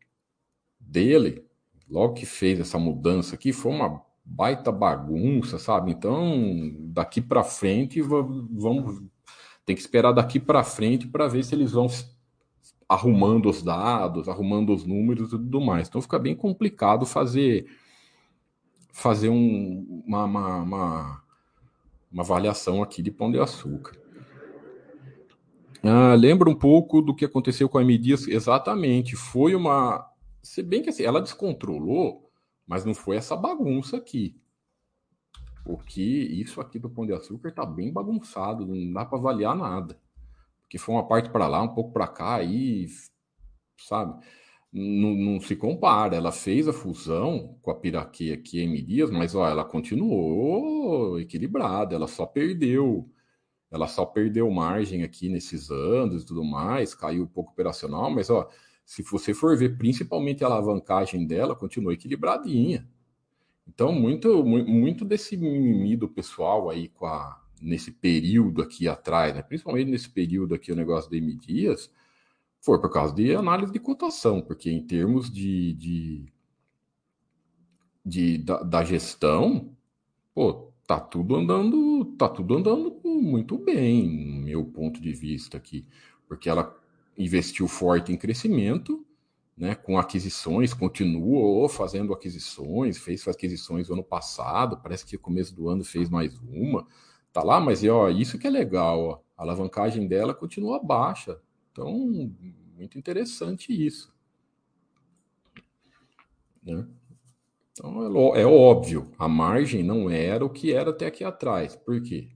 [0.79, 1.45] dele,
[1.89, 5.91] logo que fez essa mudança aqui, foi uma baita bagunça, sabe?
[5.91, 9.03] Então, daqui para frente, vamos
[9.65, 11.89] tem que esperar daqui para frente para ver se eles vão
[12.93, 15.89] arrumando os dados, arrumando os números e tudo mais.
[15.89, 17.67] Então fica bem complicado fazer
[18.93, 21.23] fazer um, uma, uma, uma,
[22.13, 23.99] uma, avaliação aqui de pão de açúcar.
[25.83, 27.99] Ah, lembra um pouco do que aconteceu com a M?
[28.29, 30.07] Exatamente, foi uma.
[30.43, 32.31] Se bem que assim, ela descontrolou,
[32.67, 34.37] mas não foi essa bagunça aqui.
[35.65, 40.02] Porque isso aqui do pão de açúcar está bem bagunçado, não dá para avaliar nada
[40.73, 42.87] que foi uma parte para lá, um pouco para cá, aí,
[43.77, 44.25] sabe?
[44.73, 46.17] Não, não, se compara.
[46.17, 51.95] Ela fez a fusão com a Piraquê aqui em Dias, mas ó, ela continuou equilibrada,
[51.95, 53.07] ela só perdeu.
[53.71, 58.31] Ela só perdeu margem aqui nesses anos e tudo mais, caiu um pouco operacional, mas
[58.31, 58.49] ó,
[58.83, 62.89] se você for ver principalmente a alavancagem dela, continuou equilibradinha.
[63.69, 69.43] Então, muito, muito desse mimimi do pessoal aí com a, nesse período aqui atrás, né?
[69.43, 71.91] principalmente nesse período aqui, o negócio da M Dias,
[72.61, 76.33] foi por causa de análise de cotação, porque em termos de, de,
[78.05, 79.77] de da, da, gestão,
[80.35, 85.87] pô, tá tudo andando, tá tudo andando muito bem, no meu ponto de vista aqui,
[86.29, 86.77] porque ela
[87.19, 89.05] investiu forte em crescimento,
[89.57, 95.55] né, com aquisições, continuou fazendo aquisições, fez aquisições no ano passado, parece que no começo
[95.55, 96.87] do ano fez mais uma,
[97.33, 101.41] tá lá, mas ó, isso que é legal, ó, a alavancagem dela continua baixa.
[101.71, 102.33] Então,
[102.77, 104.13] muito interessante isso.
[106.63, 106.87] Né?
[107.73, 111.75] Então, é, é óbvio, a margem não era o que era até aqui atrás.
[111.75, 112.29] Por quê?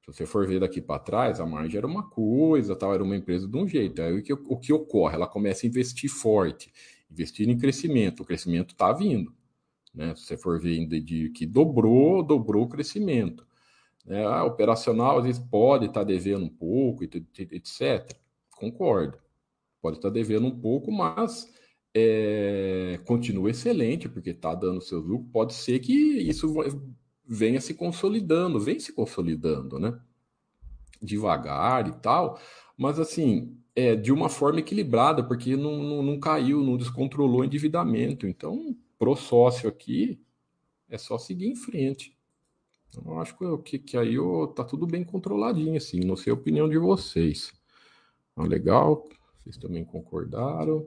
[0.00, 3.16] Se você for ver daqui para trás, a margem era uma coisa, tal, era uma
[3.16, 4.00] empresa de um jeito.
[4.00, 5.16] Aí o que, o que ocorre?
[5.16, 6.72] Ela começa a investir forte,
[7.10, 8.22] investir em crescimento.
[8.22, 9.34] O crescimento está vindo.
[9.92, 10.14] Né?
[10.14, 13.47] Se você for ver de, de, que dobrou, dobrou o crescimento.
[14.08, 14.24] Né?
[14.24, 18.16] Ah, operacional, às vezes, pode estar tá devendo um pouco, etc.
[18.56, 19.18] Concordo.
[19.82, 21.46] Pode estar tá devendo um pouco, mas
[21.94, 25.30] é, continua excelente, porque está dando seus lucros.
[25.30, 26.54] Pode ser que isso
[27.24, 30.00] venha se consolidando, vem se consolidando, né?
[31.02, 32.40] Devagar e tal,
[32.76, 37.44] mas assim, é, de uma forma equilibrada, porque não, não, não caiu, não descontrolou o
[37.44, 38.26] endividamento.
[38.26, 40.20] Então, pro sócio aqui,
[40.88, 42.17] é só seguir em frente.
[42.96, 46.00] Eu acho que, que, aí oh, tá tudo bem controladinho, assim.
[46.00, 47.52] Não sei a opinião de vocês.
[48.36, 49.08] Ah, legal,
[49.40, 50.86] vocês também concordaram.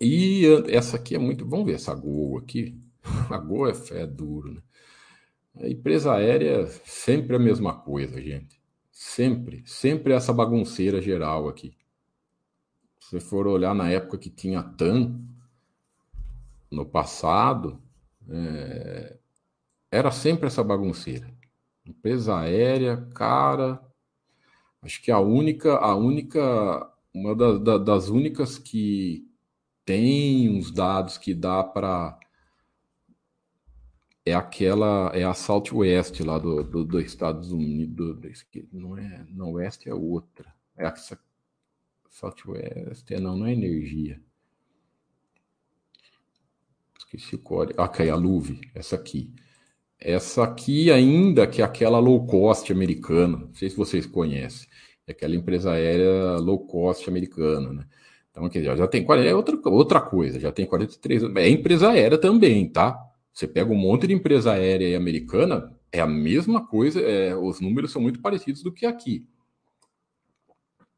[0.00, 1.46] E essa aqui é muito.
[1.48, 2.78] Vamos ver essa Gol aqui.
[3.30, 4.62] A Gol é fé duro, né?
[5.56, 8.60] A empresa aérea sempre a mesma coisa, gente.
[8.92, 11.76] Sempre, sempre essa bagunceira geral aqui.
[13.00, 15.20] Se for olhar na época que tinha TAM,
[16.70, 17.82] no passado,
[18.28, 19.18] é,
[19.90, 21.30] era sempre essa bagunceira.
[21.84, 23.80] Empresa aérea, cara,
[24.82, 29.28] acho que a única, a única, uma da, da, das únicas que
[29.84, 32.18] tem uns dados que dá para
[34.24, 38.30] é aquela é a Southwest lá do, do, do Estados Unidos, do,
[38.72, 41.18] não é, não West é outra, é essa
[42.08, 44.20] Southwest, é, não, não é energia.
[46.98, 47.80] Esqueci o código.
[47.80, 49.34] Ah, a Luve, essa aqui.
[50.00, 54.66] Essa aqui ainda que é aquela low cost americana, não sei se vocês conhecem,
[55.06, 57.86] é aquela empresa aérea low cost americana, né?
[58.30, 61.90] Então, quer dizer, já tem 40, é outra, outra coisa, já tem 43 É empresa
[61.90, 62.98] aérea também, tá?
[63.32, 67.92] Você pega um monte de empresa aérea americana, é a mesma coisa, é, os números
[67.92, 69.26] são muito parecidos do que aqui.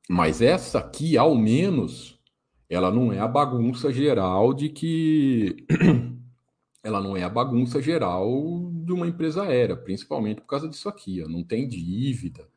[0.08, 2.20] Mas essa aqui, ao menos,
[2.68, 5.66] ela não é a bagunça geral de que.
[6.82, 11.22] ela não é a bagunça geral de uma empresa aérea, principalmente por causa disso aqui.
[11.22, 12.48] Ó, não tem dívida,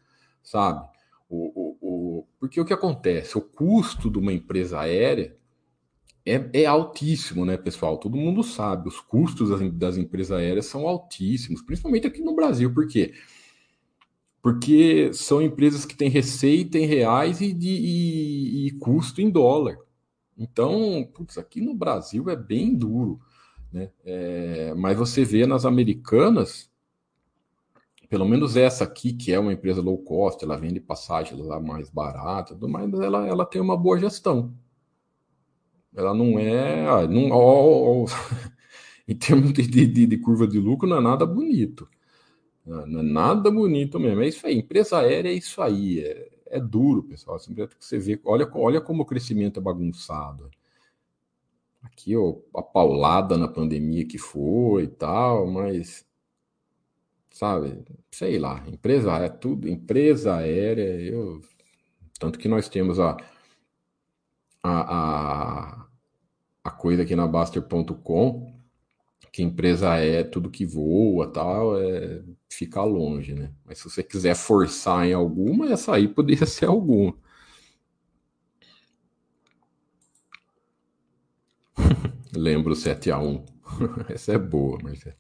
[0.43, 0.87] sabe?
[1.29, 3.37] O, o, o, porque o que acontece?
[3.37, 5.35] O custo de uma empresa aérea
[6.25, 7.97] é, é, altíssimo, né, pessoal?
[7.97, 12.73] Todo mundo sabe, os custos das, das, empresas aéreas são altíssimos, principalmente aqui no Brasil.
[12.73, 13.13] Por quê?
[14.41, 19.77] Porque são empresas que têm receita em reais e, de, e, e custo em dólar.
[20.37, 23.19] Então, putz, aqui no Brasil é bem duro,
[23.75, 23.89] né?
[24.05, 26.71] É, mas você vê nas americanas,
[28.07, 31.89] pelo menos essa aqui, que é uma empresa low cost, ela vende passagens lá mais
[31.89, 34.53] barata, mas ela, ela tem uma boa gestão.
[35.93, 36.87] Ela não é.
[36.87, 38.05] Ah, não, ó, ó,
[39.05, 41.89] em termos de, de, de, curva de lucro, não é nada bonito.
[42.65, 44.21] Não é nada bonito mesmo.
[44.21, 44.57] É isso aí.
[44.59, 45.99] Empresa aérea é isso aí.
[45.99, 47.37] É, é duro, pessoal.
[47.37, 48.19] Você vê.
[48.23, 50.49] Olha, olha como o crescimento é bagunçado.
[51.85, 56.05] Aqui, ó, a paulada na pandemia que foi e tal, mas.
[57.31, 57.83] Sabe?
[58.11, 58.63] Sei lá.
[58.67, 59.69] Empresa é tudo.
[59.69, 61.41] Empresa aérea, eu.
[62.19, 63.17] Tanto que nós temos a.
[64.63, 65.85] a, a
[66.65, 68.51] a coisa aqui na Baster.com,
[69.31, 73.51] que empresa é, tudo que voa tal, é ficar longe, né?
[73.63, 77.15] Mas se você quiser forçar em alguma, essa aí poderia ser alguma.
[82.35, 83.45] Lembro 7 a 1
[84.09, 85.15] Essa é boa, Marcelo.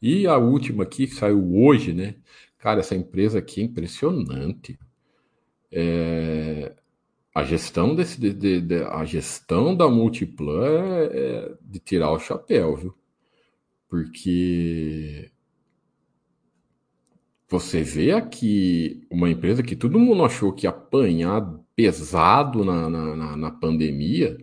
[0.00, 2.16] E a última aqui, que saiu hoje, né?
[2.58, 4.78] Cara, essa empresa aqui é impressionante.
[5.70, 6.72] É
[7.34, 12.18] a gestão desse de, de, de, a gestão da Multiplan é, é, de tirar o
[12.18, 12.94] chapéu, viu?
[13.88, 15.30] Porque
[17.48, 21.42] você vê aqui uma empresa que todo mundo achou que ia apanhar
[21.74, 24.38] pesado na, na, na pandemia.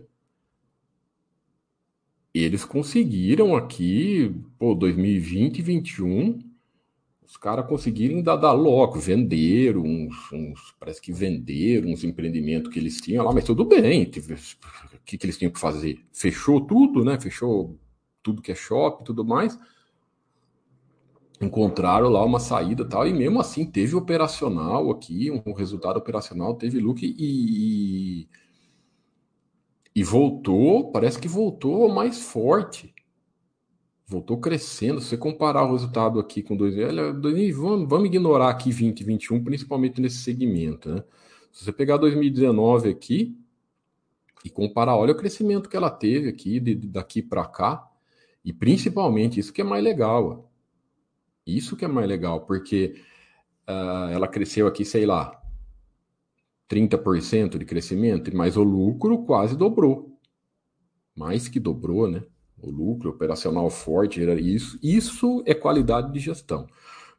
[2.32, 6.50] Eles conseguiram aqui, pô, 2020 e 2021
[7.30, 12.78] os caras conseguiram dar, dar logo, venderam uns, uns, parece que venderam uns empreendimentos que
[12.80, 14.10] eles tinham lá, mas tudo bem, o
[15.04, 16.04] que, que eles tinham que fazer?
[16.12, 17.20] Fechou tudo, né?
[17.20, 17.78] Fechou
[18.20, 19.56] tudo que é shopping tudo mais.
[21.40, 26.80] Encontraram lá uma saída tal, e mesmo assim teve operacional aqui, um resultado operacional, teve
[26.80, 28.28] lucro e,
[29.94, 32.94] e, voltou, parece que voltou mais forte
[34.10, 35.00] voltou crescendo.
[35.00, 40.18] Se você comparar o resultado aqui com 2020, vamos, vamos ignorar aqui 2021, principalmente nesse
[40.18, 40.90] segmento.
[40.90, 41.04] Né?
[41.52, 43.38] Se você pegar 2019 aqui
[44.44, 47.88] e comparar, olha o crescimento que ela teve aqui, de daqui para cá,
[48.44, 50.28] e principalmente isso que é mais legal.
[50.28, 50.50] Ó.
[51.46, 53.00] Isso que é mais legal, porque
[53.68, 55.39] uh, ela cresceu aqui, sei lá,
[56.70, 60.18] 30% de crescimento, mas o lucro quase dobrou.
[61.16, 62.22] Mais que dobrou, né?
[62.62, 66.66] o lucro operacional forte, isso, isso é qualidade de gestão.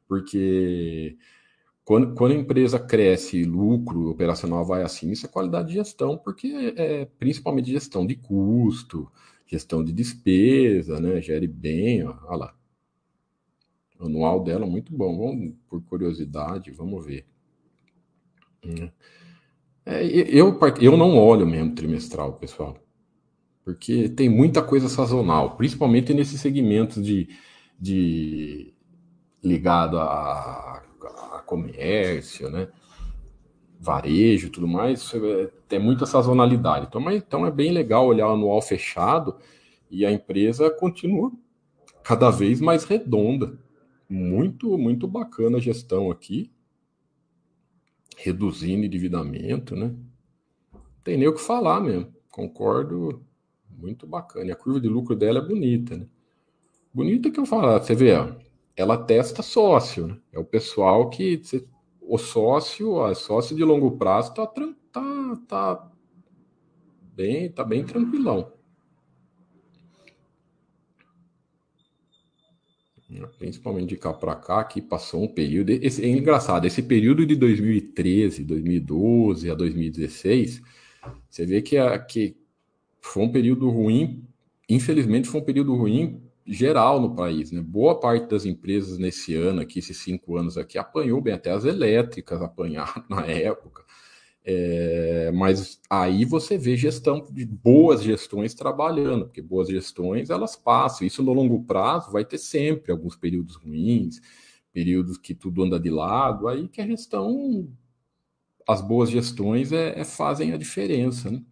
[0.08, 1.18] Porque
[1.84, 6.48] quando, quando a empresa cresce, lucro operacional vai assim, isso é qualidade de gestão, porque
[6.48, 9.12] é, é principalmente gestão de custo,
[9.48, 11.22] gestão de despesa, né?
[11.22, 12.56] Gere bem, ó, olha lá.
[14.00, 15.18] Anual dela muito bom.
[15.18, 17.26] Vamos, por curiosidade, vamos ver.
[19.92, 22.78] É, eu, eu não olho mesmo trimestral, pessoal
[23.64, 27.30] porque tem muita coisa sazonal, principalmente nesse segmento de,
[27.80, 28.74] de
[29.44, 30.84] ligado a,
[31.34, 32.68] a comércio, né?
[33.80, 35.12] varejo tudo mais,
[35.68, 36.86] tem muita sazonalidade.
[36.88, 39.36] Então, mas, então é bem legal olhar o anual fechado
[39.90, 41.32] e a empresa continua
[42.04, 43.58] cada vez mais redonda.
[44.08, 46.52] Muito, muito bacana a gestão aqui.
[48.24, 49.96] Reduzindo endividamento, né?
[51.04, 52.14] Tem nem o que falar mesmo.
[52.30, 53.26] Concordo.
[53.70, 54.46] Muito bacana.
[54.46, 56.06] E a curva de lucro dela é bonita, né?
[56.94, 58.12] Bonita que eu falo, você vê,
[58.76, 60.18] ela testa sócio, né?
[60.32, 61.42] É o pessoal que
[62.00, 65.92] o sócio, a sócio de longo prazo tá, tá, tá
[67.16, 68.52] bem, tá bem tranquilão.
[73.38, 75.72] Principalmente de cá para cá, que passou um período.
[75.72, 80.62] Esse, é engraçado, esse período de 2013, 2012 a 2016,
[81.30, 82.38] você vê que, a, que
[83.02, 84.24] foi um período ruim.
[84.70, 87.62] Infelizmente, foi um período ruim geral no país, né?
[87.62, 91.66] Boa parte das empresas nesse ano aqui, esses cinco anos aqui, apanhou bem, até as
[91.66, 93.84] elétricas apanharam na época.
[94.44, 101.06] É, mas aí você vê gestão de boas gestões trabalhando, porque boas gestões elas passam.
[101.06, 104.20] Isso no longo prazo vai ter sempre alguns períodos ruins,
[104.74, 107.70] períodos que tudo anda de lado, aí que a gestão,
[108.68, 111.44] as boas gestões é, é fazem a diferença, né?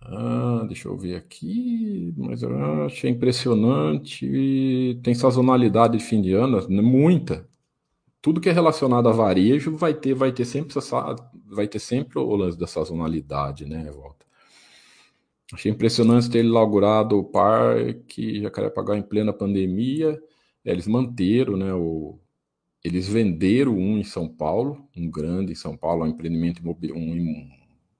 [0.00, 5.00] Ah, deixa eu ver aqui, mas eu achei impressionante.
[5.02, 7.48] Tem sazonalidade de fim de ano, muita.
[8.22, 12.20] Tudo que é relacionado a varejo vai ter, vai ter sempre essa, vai ter sempre
[12.20, 14.24] o lance da sazonalidade, né, volta.
[15.52, 20.22] Achei impressionante ter inaugurado o parque Jacarepaguá em plena pandemia.
[20.64, 22.16] Eles manteram, né, o,
[22.82, 27.50] eles venderam um em São Paulo, um grande em São Paulo, um empreendimento imobiliário, um,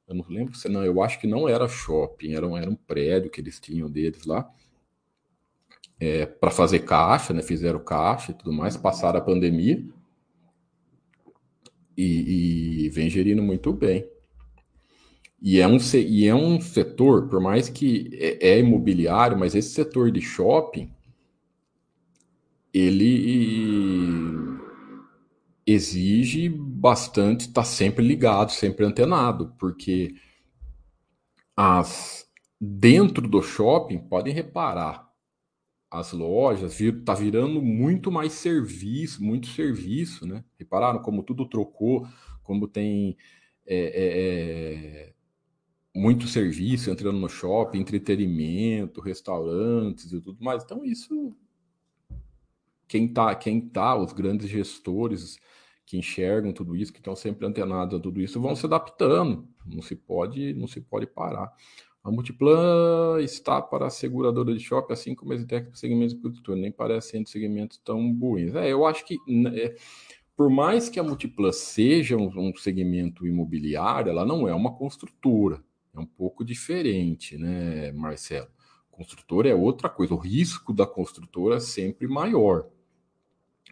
[0.06, 2.76] eu não lembro se não, eu acho que não era shopping, era um, era um
[2.76, 4.48] prédio que eles tinham deles lá.
[5.98, 7.42] É, para fazer caixa, né?
[7.42, 9.84] Fizeram caixa e tudo mais, passaram a pandemia
[11.96, 14.06] e, e vem gerindo muito bem.
[15.40, 19.70] E é, um, e é um setor, por mais que é, é imobiliário, mas esse
[19.70, 20.90] setor de shopping,
[22.72, 23.72] ele
[25.66, 30.14] exige bastante estar tá sempre ligado, sempre antenado, porque
[31.56, 32.26] as
[32.60, 35.11] dentro do shopping podem reparar
[35.92, 40.42] as lojas vir, tá virando muito mais serviço, muito serviço, né?
[40.58, 42.08] Repararam como tudo trocou,
[42.42, 43.16] como tem
[43.66, 45.12] é, é, é
[45.94, 50.64] muito serviço entrando no shopping, entretenimento, restaurantes e tudo mais.
[50.64, 51.36] Então isso
[52.88, 55.38] quem tá, quem tá, os grandes gestores
[55.84, 59.46] que enxergam tudo isso, que estão sempre antenados a tudo isso, vão se adaptando.
[59.66, 61.52] Não se pode, não se pode parar.
[62.04, 66.20] A Multiplan está para a seguradora de shopping, assim como a Exitec para segmentos de
[66.20, 66.56] produtor.
[66.56, 68.54] Nem parece entre segmentos tão ruins.
[68.56, 69.76] É, eu acho que, né, é,
[70.36, 75.62] por mais que a Multiplan seja um, um segmento imobiliário, ela não é uma construtora.
[75.94, 78.48] É um pouco diferente, né, Marcelo?
[78.90, 80.14] Construtora é outra coisa.
[80.14, 82.68] O risco da construtora é sempre maior.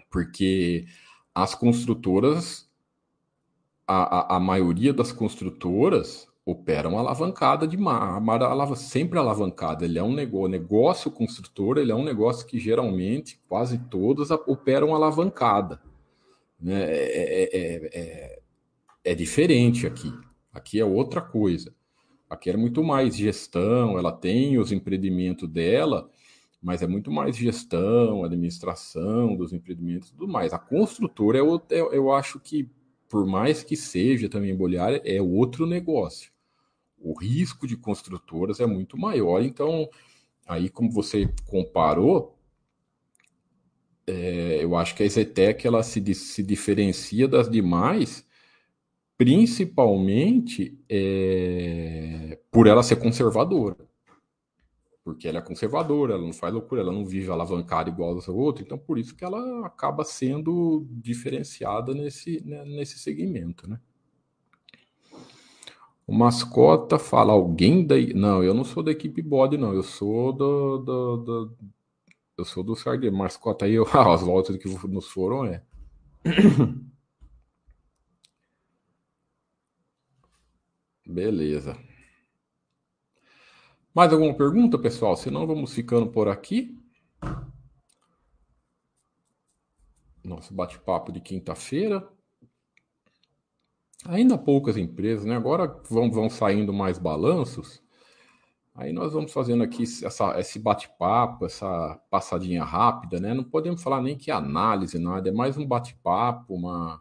[0.09, 0.87] Porque
[1.35, 2.70] as construtoras,
[3.87, 8.41] a, a, a maioria das construtoras operam alavancada de mar, mar
[8.77, 9.85] sempre alavancada.
[9.85, 14.95] Ele é um negócio, negócio construtor, ele é um negócio que geralmente quase todas operam
[14.95, 15.81] alavancada.
[16.61, 16.83] Né?
[16.83, 18.41] É, é, é, é,
[19.05, 20.13] é diferente aqui.
[20.53, 21.75] Aqui é outra coisa.
[22.29, 26.09] Aqui é muito mais gestão, ela tem os empreendimentos dela,
[26.63, 30.53] mas é muito mais gestão, administração dos empreendimentos e tudo mais.
[30.53, 32.69] A construtora, é, é, eu acho que,
[33.09, 36.31] por mais que seja também imobiliária, é outro negócio.
[37.01, 39.89] O risco de construtoras é muito maior, então,
[40.47, 42.39] aí como você comparou,
[44.07, 48.27] é, eu acho que a Zetec ela se, se diferencia das demais,
[49.17, 53.77] principalmente é, por ela ser conservadora.
[55.05, 58.65] Porque ela é conservadora, ela não faz loucura, ela não vive alavancada igual aos outros,
[58.65, 63.81] então por isso que ela acaba sendo diferenciada nesse, né, nesse segmento, né?
[66.11, 68.13] O mascota fala, alguém daí.
[68.13, 69.73] Não, eu não sou da equipe bode, não.
[69.73, 70.79] Eu sou do.
[70.79, 71.57] do, do
[72.37, 73.15] eu sou do Sargueiro.
[73.17, 75.63] Mascota aí, eu, as voltas que nos foram é.
[81.07, 81.79] Beleza.
[83.95, 85.17] Mais alguma pergunta, pessoal?
[85.17, 86.77] Senão vamos ficando por aqui.
[90.25, 92.05] Nosso bate-papo de quinta-feira.
[94.07, 95.37] Ainda poucas empresas, né?
[95.37, 97.83] Agora vão, vão saindo mais balanços.
[98.75, 103.35] Aí nós vamos fazendo aqui essa, esse bate-papo, essa passadinha rápida, né?
[103.35, 107.01] Não podemos falar nem que análise, nada, é mais um bate-papo, uma,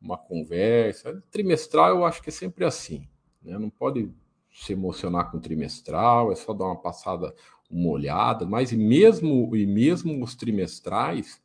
[0.00, 1.22] uma conversa.
[1.30, 3.06] Trimestral eu acho que é sempre assim.
[3.42, 3.58] Né?
[3.58, 4.10] Não pode
[4.50, 7.34] se emocionar com trimestral, é só dar uma passada,
[7.70, 11.40] uma olhada, mas e mesmo, e mesmo os trimestrais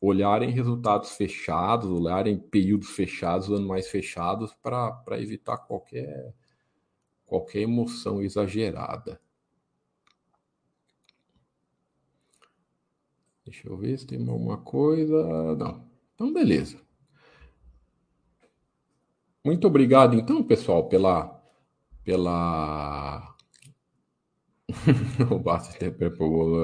[0.00, 6.34] olharem resultados fechados, olharem períodos fechados, anuais fechados, para evitar qualquer,
[7.26, 9.20] qualquer emoção exagerada.
[13.44, 15.56] Deixa eu ver se tem alguma coisa.
[15.56, 15.88] Não.
[16.14, 16.78] Então, beleza.
[19.42, 21.42] Muito obrigado, então, pessoal, pela.
[22.04, 23.34] pela.
[25.30, 25.78] o Basta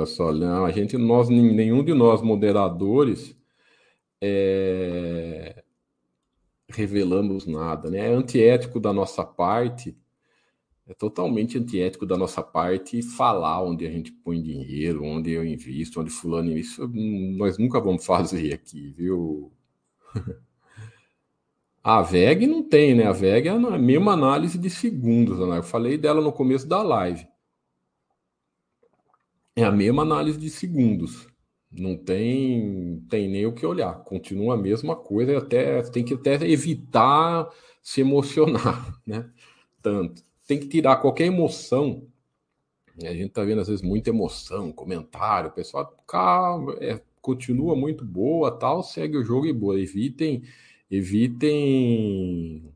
[0.06, 3.36] só, não, a gente, nós, nenhum de nós moderadores
[4.20, 5.64] é,
[6.68, 7.98] revelamos nada, né?
[8.00, 9.96] É antiético da nossa parte
[10.86, 16.00] é totalmente antiético da nossa parte falar onde a gente põe dinheiro, onde eu invisto,
[16.00, 19.50] onde fulano isso nós nunca vamos fazer aqui, viu?
[21.82, 23.04] A VEG não tem, né?
[23.04, 25.58] A VEG é a mesma análise de segundos, né?
[25.58, 27.26] Eu falei dela no começo da live.
[29.56, 31.28] É a mesma análise de segundos.
[31.70, 33.94] Não tem, tem nem o que olhar.
[34.04, 37.48] Continua a mesma coisa, até tem que até evitar
[37.82, 39.28] se emocionar, né?
[39.82, 42.06] Tanto tem que tirar qualquer emoção.
[43.02, 48.04] A gente tá vendo às vezes muita emoção, comentário, o pessoal calma, é, continua muito
[48.04, 49.80] boa, tal, segue o jogo e boa.
[49.80, 50.44] Evitem,
[50.90, 52.72] evitem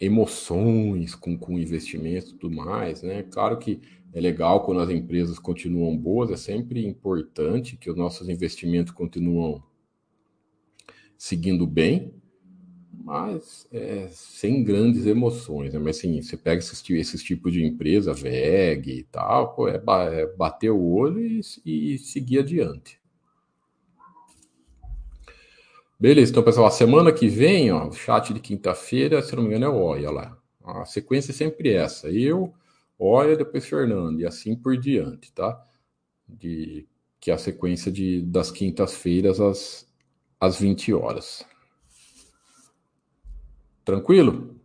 [0.00, 3.24] emoções com, com investimento e tudo mais, né?
[3.24, 3.80] Claro que
[4.14, 9.60] é legal quando as empresas continuam boas, é sempre importante que os nossos investimentos continuam
[11.18, 12.14] seguindo bem,
[12.92, 15.80] mas é, sem grandes emoções, né?
[15.80, 20.26] Mas assim, você pega esses, esses tipos de empresa, VEG e tal, pô, é, é
[20.36, 23.00] bater o olho e, e seguir adiante.
[25.98, 29.48] Beleza, então, pessoal, a semana que vem, ó, o chat de quinta-feira, se não me
[29.48, 30.38] engano, é o Oia lá.
[30.64, 32.08] A sequência é sempre essa.
[32.10, 32.54] Eu,
[32.98, 35.62] Oia, depois Fernando, e assim por diante, tá?
[36.28, 36.86] De,
[37.20, 39.88] que é a sequência de, das quintas-feiras às,
[40.40, 41.44] às 20 horas.
[43.84, 44.60] Tranquilo?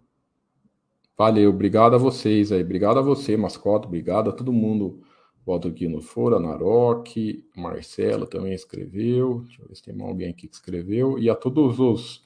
[1.18, 2.64] Valeu, obrigado a vocês aí.
[2.64, 3.88] Obrigado a você, mascote.
[3.88, 5.02] Obrigado a todo mundo.
[5.46, 9.42] Volto aqui no Fora, Naroque, Marcelo também escreveu.
[9.42, 11.20] Deixa eu ver se tem alguém aqui que escreveu.
[11.20, 12.26] E a todos os,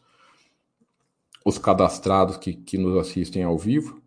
[1.44, 4.03] os cadastrados que, que nos assistem ao vivo.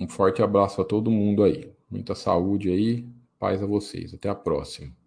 [0.00, 1.72] Um forte abraço a todo mundo aí.
[1.90, 3.08] Muita saúde aí.
[3.38, 4.14] Paz a vocês.
[4.14, 5.03] Até a próxima.